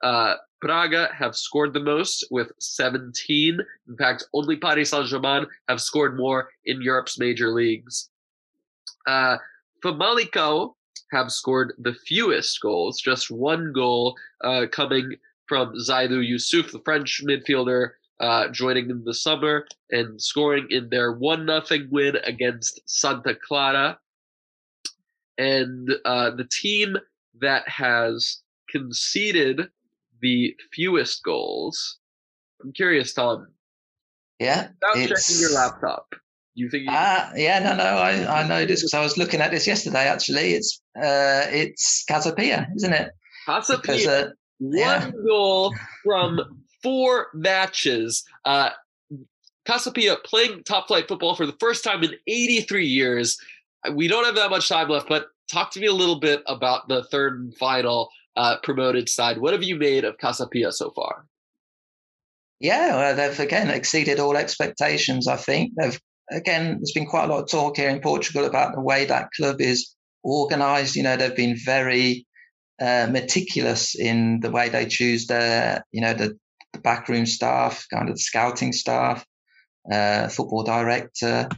Uh, 0.03 0.35
Braga 0.61 1.09
have 1.13 1.35
scored 1.35 1.73
the 1.73 1.79
most 1.79 2.25
with 2.31 2.51
17. 2.59 3.59
In 3.87 3.97
fact, 3.97 4.23
only 4.33 4.55
Paris 4.55 4.91
Saint 4.91 5.07
Germain 5.07 5.45
have 5.67 5.81
scored 5.81 6.17
more 6.17 6.49
in 6.65 6.81
Europe's 6.81 7.19
major 7.19 7.51
leagues. 7.51 8.09
Uh, 9.05 9.37
Famalicão 9.83 10.73
have 11.11 11.31
scored 11.31 11.73
the 11.77 11.93
fewest 11.93 12.59
goals, 12.61 12.99
just 12.99 13.29
one 13.29 13.71
goal 13.73 14.15
uh, 14.43 14.65
coming 14.71 15.15
from 15.47 15.73
Zaydou 15.75 16.27
Youssouf, 16.27 16.71
the 16.71 16.81
French 16.83 17.21
midfielder, 17.23 17.91
uh, 18.19 18.47
joining 18.47 18.89
in 18.89 19.03
the 19.03 19.13
summer 19.13 19.67
and 19.91 20.21
scoring 20.21 20.67
in 20.69 20.89
their 20.89 21.11
1 21.13 21.45
0 21.45 21.87
win 21.91 22.15
against 22.23 22.81
Santa 22.85 23.35
Clara. 23.35 23.99
And 25.37 25.89
uh, 26.05 26.31
the 26.31 26.45
team 26.45 26.97
that 27.41 27.67
has 27.67 28.41
conceded 28.69 29.67
the 30.25 30.55
fewest 30.73 31.23
goals. 31.23 31.99
I'm 32.63 32.73
curious, 32.73 33.13
Tom. 33.13 33.47
Yeah. 34.39 34.69
Without 34.95 35.17
checking 35.17 35.39
your 35.39 35.53
laptop, 35.53 36.15
you 36.55 36.67
think? 36.69 36.85
You- 36.85 36.91
uh, 36.91 37.29
yeah, 37.35 37.59
no, 37.59 37.75
no, 37.75 37.83
I, 37.83 38.41
I 38.41 38.47
know 38.47 38.65
this 38.65 38.81
because 38.81 38.95
I 38.95 39.01
was 39.01 39.17
looking 39.17 39.39
at 39.39 39.51
this 39.51 39.67
yesterday. 39.67 40.07
Actually, 40.07 40.53
it's 40.53 40.81
uh, 40.97 41.45
it's 41.51 42.03
Casa 42.09 42.33
Pia, 42.33 42.67
isn't 42.75 42.91
it? 42.91 43.11
Casa 43.45 43.77
Pia, 43.77 44.27
uh, 44.27 44.29
yeah. 44.59 45.05
one 45.05 45.25
goal 45.27 45.75
from 46.03 46.39
four 46.81 47.27
matches. 47.35 48.23
Uh, 48.45 48.71
Casa 49.65 49.91
Pia 49.91 50.15
playing 50.25 50.63
top 50.63 50.87
flight 50.87 51.07
football 51.07 51.35
for 51.35 51.45
the 51.45 51.57
first 51.59 51.83
time 51.83 52.03
in 52.03 52.13
83 52.27 52.85
years. 52.85 53.37
We 53.93 54.07
don't 54.07 54.25
have 54.25 54.35
that 54.35 54.49
much 54.49 54.69
time 54.69 54.89
left, 54.89 55.07
but 55.07 55.27
talk 55.51 55.69
to 55.71 55.79
me 55.79 55.85
a 55.85 55.93
little 55.93 56.19
bit 56.19 56.41
about 56.47 56.87
the 56.87 57.03
third 57.03 57.39
and 57.39 57.55
final 57.55 58.09
uh, 58.35 58.57
promoted 58.63 59.09
side. 59.09 59.37
What 59.39 59.53
have 59.53 59.63
you 59.63 59.75
made 59.75 60.03
of 60.03 60.17
Casa 60.17 60.47
Pia 60.47 60.71
so 60.71 60.91
far? 60.91 61.25
Yeah, 62.59 62.95
well, 62.95 63.15
they've 63.15 63.39
again 63.39 63.69
exceeded 63.69 64.19
all 64.19 64.37
expectations. 64.37 65.27
I 65.27 65.35
think 65.35 65.73
they've 65.77 65.99
again. 66.31 66.77
There's 66.77 66.93
been 66.93 67.05
quite 67.05 67.25
a 67.25 67.33
lot 67.33 67.43
of 67.43 67.49
talk 67.49 67.77
here 67.77 67.89
in 67.89 67.99
Portugal 67.99 68.45
about 68.45 68.73
the 68.73 68.81
way 68.81 69.05
that 69.05 69.29
club 69.35 69.61
is 69.61 69.93
organised. 70.23 70.95
You 70.95 71.03
know, 71.03 71.17
they've 71.17 71.35
been 71.35 71.57
very 71.57 72.25
uh, 72.81 73.07
meticulous 73.11 73.95
in 73.95 74.39
the 74.39 74.51
way 74.51 74.69
they 74.69 74.85
choose 74.85 75.27
their, 75.27 75.83
you 75.91 76.01
know, 76.01 76.13
the, 76.13 76.37
the 76.73 76.79
backroom 76.79 77.25
staff, 77.25 77.85
kind 77.93 78.09
of 78.09 78.15
the 78.15 78.21
scouting 78.21 78.73
staff, 78.73 79.25
uh, 79.91 80.27
football 80.29 80.63
director, 80.63 81.49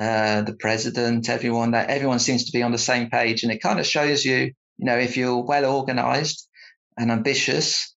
uh, 0.00 0.42
the 0.42 0.56
president, 0.58 1.28
everyone. 1.28 1.72
That 1.72 1.90
everyone 1.90 2.20
seems 2.20 2.46
to 2.46 2.52
be 2.52 2.62
on 2.62 2.72
the 2.72 2.78
same 2.78 3.10
page, 3.10 3.42
and 3.42 3.52
it 3.52 3.62
kind 3.62 3.78
of 3.78 3.86
shows 3.86 4.24
you 4.24 4.52
you 4.78 4.86
know, 4.86 4.96
if 4.96 5.16
you're 5.16 5.42
well 5.42 5.64
organized 5.64 6.48
and 6.96 7.10
ambitious 7.10 7.94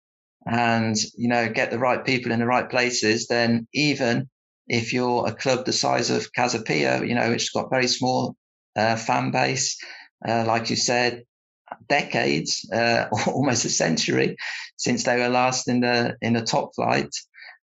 and, 0.45 0.95
you 1.17 1.27
know, 1.27 1.49
get 1.49 1.71
the 1.71 1.79
right 1.79 2.03
people 2.03 2.31
in 2.31 2.39
the 2.39 2.45
right 2.45 2.69
places, 2.69 3.27
then 3.27 3.67
even 3.73 4.29
if 4.67 4.93
you're 4.93 5.27
a 5.27 5.33
club 5.33 5.65
the 5.65 5.73
size 5.73 6.09
of 6.09 6.31
Casa 6.33 6.61
Pia, 6.61 7.03
you 7.03 7.15
know, 7.15 7.31
it's 7.31 7.49
got 7.49 7.69
very 7.69 7.87
small 7.87 8.35
uh, 8.75 8.95
fan 8.95 9.31
base, 9.31 9.77
uh, 10.27 10.45
like 10.45 10.69
you 10.69 10.75
said, 10.75 11.23
decades, 11.87 12.69
uh, 12.71 13.07
almost 13.27 13.65
a 13.65 13.69
century 13.69 14.37
since 14.77 15.03
they 15.03 15.17
were 15.17 15.29
last 15.29 15.67
in 15.67 15.81
the 15.81 16.15
in 16.21 16.33
the 16.33 16.41
top 16.41 16.73
flight. 16.75 17.13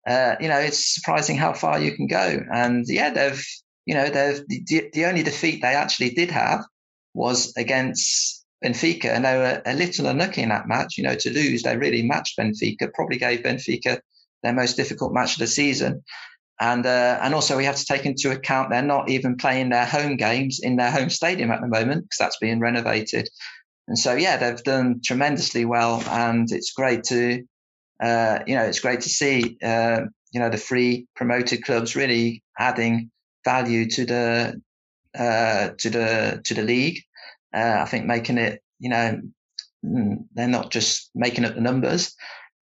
Uh, 0.07 0.37
you 0.41 0.49
know, 0.49 0.59
it's 0.59 0.95
surprising 0.95 1.37
how 1.37 1.53
far 1.53 1.81
you 1.81 1.95
can 1.95 2.07
go. 2.07 2.41
And 2.53 2.85
yeah, 2.89 3.11
they've, 3.11 3.45
you 3.85 3.95
know, 3.95 4.09
they've 4.09 4.43
the, 4.49 4.91
the 4.93 5.05
only 5.05 5.23
defeat 5.23 5.61
they 5.61 5.75
actually 5.75 6.11
did 6.11 6.31
have 6.31 6.65
was 7.15 7.53
against 7.57 8.38
Benfica, 8.65 9.07
and 9.07 9.25
they 9.25 9.37
were 9.37 9.63
a 9.65 9.75
little 9.75 10.07
unlucky 10.07 10.43
in 10.43 10.49
that 10.49 10.69
match. 10.69 10.99
You 10.99 11.05
know, 11.05 11.15
to 11.15 11.33
lose, 11.33 11.63
they 11.63 11.77
really 11.77 12.03
matched 12.03 12.39
Benfica. 12.39 12.93
Probably 12.93 13.19
gave 13.19 13.41
Benfica 13.41 14.01
their 14.43 14.53
most 14.53 14.77
difficult 14.77 15.13
match 15.13 15.35
of 15.35 15.39
the 15.39 15.47
season, 15.47 16.03
and 16.61 16.85
uh, 16.85 17.19
and 17.23 17.35
also 17.35 17.57
we 17.57 17.65
have 17.65 17.77
to 17.77 17.85
take 17.85 18.05
into 18.05 18.31
account 18.31 18.71
they're 18.71 18.83
not 18.83 19.09
even 19.09 19.37
playing 19.37 19.69
their 19.69 19.87
home 19.87 20.17
games 20.17 20.61
in 20.61 20.77
their 20.77 20.91
home 20.91 21.11
stadium 21.11 21.51
at 21.51 21.61
the 21.61 21.69
moment 21.69 22.05
because 22.05 22.19
that's 22.19 22.39
being 22.39 22.61
renovated. 22.61 23.29
And 23.89 23.99
so, 23.99 24.15
yeah, 24.15 24.37
they've 24.37 24.63
done 24.63 25.01
tremendously 25.03 25.65
well, 25.65 26.03
and 26.09 26.51
it's 26.53 26.73
great 26.73 27.05
to, 27.05 27.43
uh, 28.03 28.41
you 28.47 28.55
know, 28.55 28.65
it's 28.65 28.81
great 28.81 29.01
to 29.01 29.09
see, 29.09 29.57
uh, 29.63 30.03
you 30.31 30.41
know, 30.41 30.51
the 30.51 30.59
free 30.59 31.07
promoted 31.17 31.65
clubs 31.65 31.97
really 31.97 32.43
adding 32.59 33.11
value 33.45 33.89
to 33.89 34.05
the 34.05 34.61
uh, 35.19 35.71
to 35.79 35.91
the 35.91 36.41
to 36.45 36.55
the 36.55 36.63
league 36.63 37.03
uh, 37.55 37.79
I 37.81 37.85
think 37.87 38.07
making 38.07 38.39
it, 38.39 38.63
you 38.79 38.91
know, 38.91 39.21
mm, 39.85 40.17
they're 40.35 40.49
not 40.49 40.71
just 40.71 41.11
making 41.15 41.45
up 41.45 41.55
the 41.55 41.61
numbers. 41.61 42.15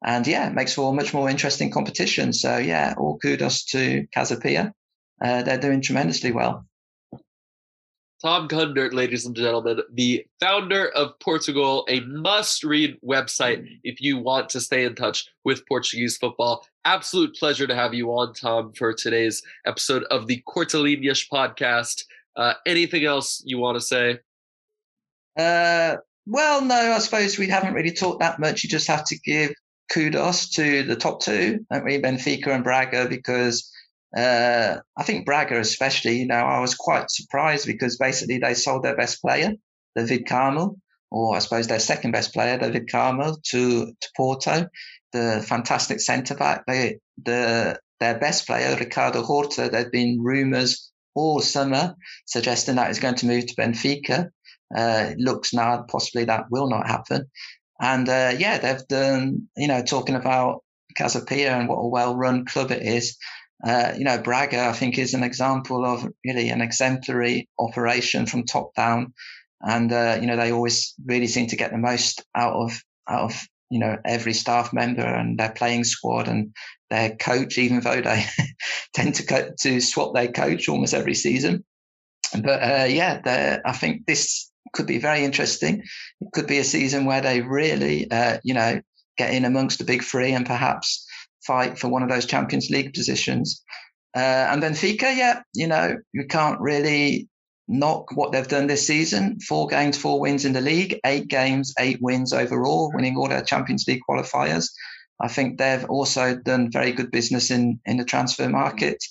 And 0.05 0.27
yeah, 0.27 0.49
it 0.49 0.55
makes 0.55 0.75
for 0.75 0.93
a 0.93 0.95
much 0.95 1.15
more 1.15 1.29
interesting 1.29 1.71
competition. 1.71 2.33
So 2.33 2.59
yeah, 2.59 2.95
all 2.99 3.19
kudos 3.19 3.65
to 3.67 4.07
Casa 4.15 4.39
Pia. 4.39 4.73
Uh, 5.23 5.43
they're 5.43 5.59
doing 5.59 5.81
tremendously 5.81 6.33
well. 6.33 6.67
Tom 8.23 8.49
Gundert, 8.49 8.95
ladies 8.95 9.27
and 9.27 9.37
gentlemen, 9.37 9.81
the 9.93 10.25
founder 10.41 10.89
of 10.89 11.19
PortuGOAL, 11.19 11.85
a 11.89 12.01
must 12.01 12.65
read 12.65 12.99
website 13.07 13.67
if 13.85 14.01
you 14.01 14.17
want 14.17 14.49
to 14.51 14.61
stay 14.61 14.85
in 14.85 14.95
touch 14.95 15.29
with 15.45 15.67
Portuguese 15.69 16.17
football. 16.17 16.67
Absolute 16.87 17.37
pleasure 17.37 17.67
to 17.67 17.75
have 17.75 17.93
you 17.93 18.09
on, 18.13 18.33
Tom, 18.33 18.73
for 18.73 18.95
today's 18.95 19.43
episode 19.67 20.05
of 20.05 20.29
the 20.29 20.43
Cortelinias 20.49 21.29
podcast. 21.31 22.05
Uh, 22.37 22.55
anything 22.65 23.05
else 23.05 23.43
you 23.45 23.59
want 23.59 23.77
to 23.77 23.83
say? 23.83 24.19
Uh, 25.37 25.97
well, 26.27 26.63
no, 26.65 26.75
I 26.75 26.99
suppose 26.99 27.39
we 27.39 27.49
haven't 27.49 27.75
really 27.75 27.93
talked 27.93 28.21
that 28.21 28.41
much. 28.41 28.65
You 28.65 28.71
just 28.71 28.89
have 28.89 29.05
to 29.07 29.19
give 29.19 29.53
kudos 29.93 30.51
to 30.51 30.83
the 30.83 30.97
top 30.97 31.21
two, 31.21 31.65
don't 31.71 31.85
we, 31.85 32.01
Benfica 32.01 32.49
and 32.49 32.65
Braga, 32.65 33.09
because 33.09 33.71
uh, 34.17 34.79
I 34.97 35.03
think 35.03 35.27
Braga, 35.27 35.59
especially, 35.59 36.19
you 36.19 36.27
know, 36.27 36.35
I 36.35 36.61
was 36.61 36.75
quite 36.75 37.11
surprised 37.11 37.67
because 37.67 37.97
basically 37.97 38.39
they 38.39 38.55
sold 38.55 38.83
their 38.83 38.97
best 38.97 39.21
player, 39.21 39.53
David 39.95 40.27
Carmo, 40.27 40.77
or 41.11 41.37
I 41.37 41.39
suppose 41.39 41.69
their 41.69 41.79
second 41.79 42.13
best 42.13 42.33
player, 42.33 42.59
David 42.59 42.89
Carmo, 42.89 43.41
to, 43.51 43.87
to 43.87 44.09
Porto, 44.17 44.69
the 45.13 45.45
fantastic 45.47 46.01
centre 46.01 46.35
back. 46.35 46.65
They, 46.67 46.99
the 47.23 47.79
their 48.01 48.19
best 48.19 48.47
player, 48.47 48.77
Ricardo 48.77 49.23
Horta, 49.23 49.71
there'd 49.71 49.91
been 49.91 50.21
rumours 50.23 50.93
all 51.15 51.41
summer 51.41 51.95
suggesting 52.27 52.77
that 52.77 52.89
he's 52.89 52.99
going 52.99 53.15
to 53.17 53.27
move 53.27 53.47
to 53.47 53.55
Benfica. 53.55 54.31
Uh, 54.75 55.11
it 55.11 55.19
looks 55.19 55.53
now 55.53 55.85
possibly 55.89 56.25
that 56.25 56.51
will 56.51 56.69
not 56.69 56.87
happen. 56.87 57.27
And 57.81 58.09
uh, 58.09 58.35
yeah, 58.39 58.59
they've 58.59 58.87
done, 58.89 59.49
you 59.57 59.69
know, 59.69 59.83
talking 59.83 60.15
about 60.15 60.63
Casa 60.97 61.25
Pia 61.25 61.55
and 61.55 61.69
what 61.69 61.77
a 61.77 61.89
well 61.89 62.17
run 62.17 62.45
club 62.47 62.71
it 62.71 62.83
is. 62.83 63.17
Uh, 63.65 63.93
you 63.97 64.05
know, 64.05 64.19
Braga, 64.19 64.67
I 64.67 64.73
think, 64.73 64.99
is 64.99 65.15
an 65.15 65.23
example 65.23 65.85
of 65.85 66.09
really 66.25 66.51
an 66.51 66.61
exemplary 66.61 67.49
operation 67.59 68.27
from 68.27 68.45
top 68.45 68.75
down. 68.75 69.15
And, 69.63 69.93
uh, 69.93 70.19
you 70.21 70.27
know, 70.27 70.37
they 70.37 70.53
always 70.53 70.95
really 71.05 71.27
seem 71.27 71.47
to 71.49 71.57
get 71.57 71.71
the 71.71 71.79
most 71.79 72.25
out 72.35 72.55
of, 72.55 72.79
out 73.09 73.23
of, 73.23 73.49
you 73.71 73.79
know, 73.79 73.97
every 74.05 74.35
staff 74.35 74.73
member 74.73 75.03
and 75.03 75.39
their 75.39 75.53
playing 75.53 75.85
squad 75.85 76.29
and 76.29 76.55
their 76.91 77.17
coach, 77.17 77.57
even 77.57 77.81
though 77.81 78.01
they 78.01 78.25
tend 78.95 79.15
to, 79.17 79.27
co- 79.27 79.53
to 79.61 79.81
swap 79.81 80.15
their 80.15 80.29
coach 80.29 80.69
almost 80.69 80.95
every 80.95 81.15
season. 81.15 81.65
But 82.33 82.63
uh, 82.63 82.85
yeah, 82.85 83.61
I 83.65 83.73
think 83.73 84.07
this 84.07 84.51
could 84.73 84.87
be 84.87 84.99
very 84.99 85.25
interesting. 85.25 85.83
It 86.21 86.33
could 86.33 86.47
be 86.47 86.59
a 86.59 86.65
season 86.65 87.05
where 87.05 87.21
they 87.21 87.41
really, 87.41 88.11
uh, 88.11 88.39
you 88.45 88.55
know, 88.55 88.81
get 89.17 89.33
in 89.33 89.45
amongst 89.45 89.79
the 89.79 89.85
big 89.85 90.03
three 90.03 90.33
and 90.33 90.47
perhaps 90.47 91.07
fight 91.47 91.79
for 91.79 91.89
one 91.89 92.03
of 92.03 92.09
those 92.09 92.27
Champions 92.27 92.71
League 92.71 92.93
positions. 92.93 93.63
Uh, 94.15 94.49
and 94.51 94.63
Benfica, 94.63 95.15
yeah, 95.15 95.43
you 95.55 95.67
know, 95.67 95.97
you 96.13 96.27
can't 96.27 96.61
really 96.61 97.29
knock 97.69 98.17
what 98.17 98.33
they've 98.33 98.49
done 98.49 98.67
this 98.67 98.87
season. 98.87 99.39
Four 99.41 99.67
games, 99.69 99.99
four 99.99 100.21
wins 100.21 100.45
in 100.45 100.53
the 100.53 100.61
league, 100.61 100.99
eight 101.05 101.29
games, 101.29 101.75
eight 101.79 101.99
wins 102.01 102.33
overall, 102.33 102.93
winning 102.95 103.17
all 103.17 103.29
their 103.29 103.43
Champions 103.43 103.85
League 103.87 104.03
qualifiers. 104.09 104.71
I 105.21 105.29
think 105.29 105.59
they've 105.59 105.85
also 105.87 106.37
done 106.37 106.71
very 106.71 106.93
good 106.93 107.11
business 107.11 107.51
in, 107.51 107.81
in 107.87 107.97
the 107.97 108.05
transfer 108.05 108.49
market. 108.49 109.03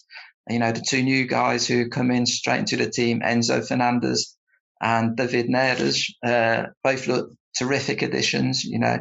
You 0.49 0.59
know, 0.59 0.71
the 0.71 0.85
two 0.87 1.03
new 1.03 1.25
guys 1.27 1.67
who 1.67 1.89
come 1.89 2.11
in 2.11 2.25
straight 2.25 2.59
into 2.59 2.77
the 2.77 2.89
team, 2.89 3.21
Enzo 3.21 3.67
Fernandez 3.67 4.34
and 4.81 5.15
David 5.15 5.47
Neres, 5.47 6.09
uh, 6.25 6.67
both 6.83 7.07
look 7.07 7.31
terrific 7.57 8.01
additions. 8.01 8.63
You 8.63 8.79
know, 8.79 8.99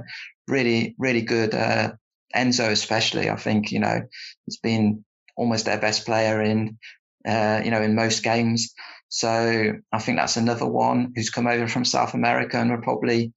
really, 0.48 0.94
really 0.98 1.22
good. 1.22 1.54
Uh, 1.54 1.92
Enzo, 2.34 2.70
especially, 2.70 3.30
I 3.30 3.36
think 3.36 3.70
you 3.72 3.80
know, 3.80 4.02
has 4.46 4.56
been 4.62 5.04
almost 5.36 5.64
their 5.64 5.80
best 5.80 6.06
player 6.06 6.42
in 6.42 6.78
uh, 7.26 7.60
you 7.64 7.70
know 7.70 7.82
in 7.82 7.94
most 7.94 8.22
games. 8.22 8.74
So 9.08 9.74
I 9.92 9.98
think 9.98 10.18
that's 10.18 10.36
another 10.36 10.66
one 10.66 11.12
who's 11.14 11.30
come 11.30 11.46
over 11.46 11.68
from 11.68 11.84
South 11.84 12.14
America 12.14 12.58
and 12.58 12.70
will 12.70 12.78
probably 12.78 13.32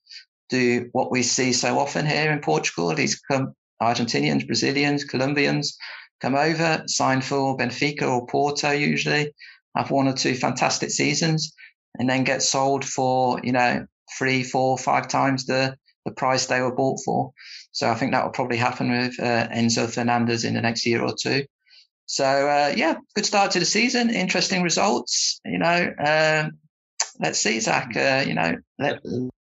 do 0.49 0.89
what 0.91 1.11
we 1.11 1.21
see 1.23 1.53
so 1.53 1.77
often 1.77 2.05
here 2.05 2.31
in 2.31 2.39
Portugal. 2.39 2.93
These 2.95 3.19
come 3.19 3.53
Argentinians, 3.81 4.47
Brazilians, 4.47 5.03
Colombians 5.03 5.77
come 6.19 6.35
over, 6.35 6.83
sign 6.87 7.21
for 7.21 7.55
Benfica 7.57 8.03
or 8.03 8.25
Porto 8.25 8.71
usually, 8.71 9.33
have 9.75 9.91
one 9.91 10.07
or 10.07 10.13
two 10.13 10.33
fantastic 10.35 10.89
seasons, 10.89 11.53
and 11.97 12.09
then 12.09 12.23
get 12.23 12.41
sold 12.41 12.85
for 12.85 13.39
you 13.43 13.51
know 13.51 13.85
three, 14.17 14.43
four, 14.43 14.77
five 14.77 15.07
times 15.07 15.45
the 15.45 15.77
the 16.05 16.11
price 16.11 16.45
they 16.45 16.61
were 16.61 16.73
bought 16.73 16.99
for. 17.03 17.33
So 17.71 17.89
I 17.89 17.95
think 17.95 18.11
that 18.13 18.23
will 18.23 18.31
probably 18.31 18.57
happen 18.57 18.89
with 18.89 19.19
uh, 19.19 19.47
Enzo 19.49 19.89
Fernandez 19.89 20.45
in 20.45 20.53
the 20.53 20.61
next 20.61 20.85
year 20.85 21.03
or 21.03 21.13
two. 21.21 21.45
So 22.05 22.25
uh, 22.25 22.73
yeah, 22.75 22.95
good 23.15 23.25
start 23.25 23.51
to 23.51 23.59
the 23.59 23.65
season. 23.65 24.09
Interesting 24.09 24.63
results. 24.63 25.41
You 25.45 25.59
know, 25.59 25.93
um, 25.99 26.57
let's 27.19 27.39
see, 27.39 27.59
Zach. 27.59 27.95
Uh, 27.95 28.23
you 28.25 28.33
know, 28.33 28.55
let, 28.79 29.01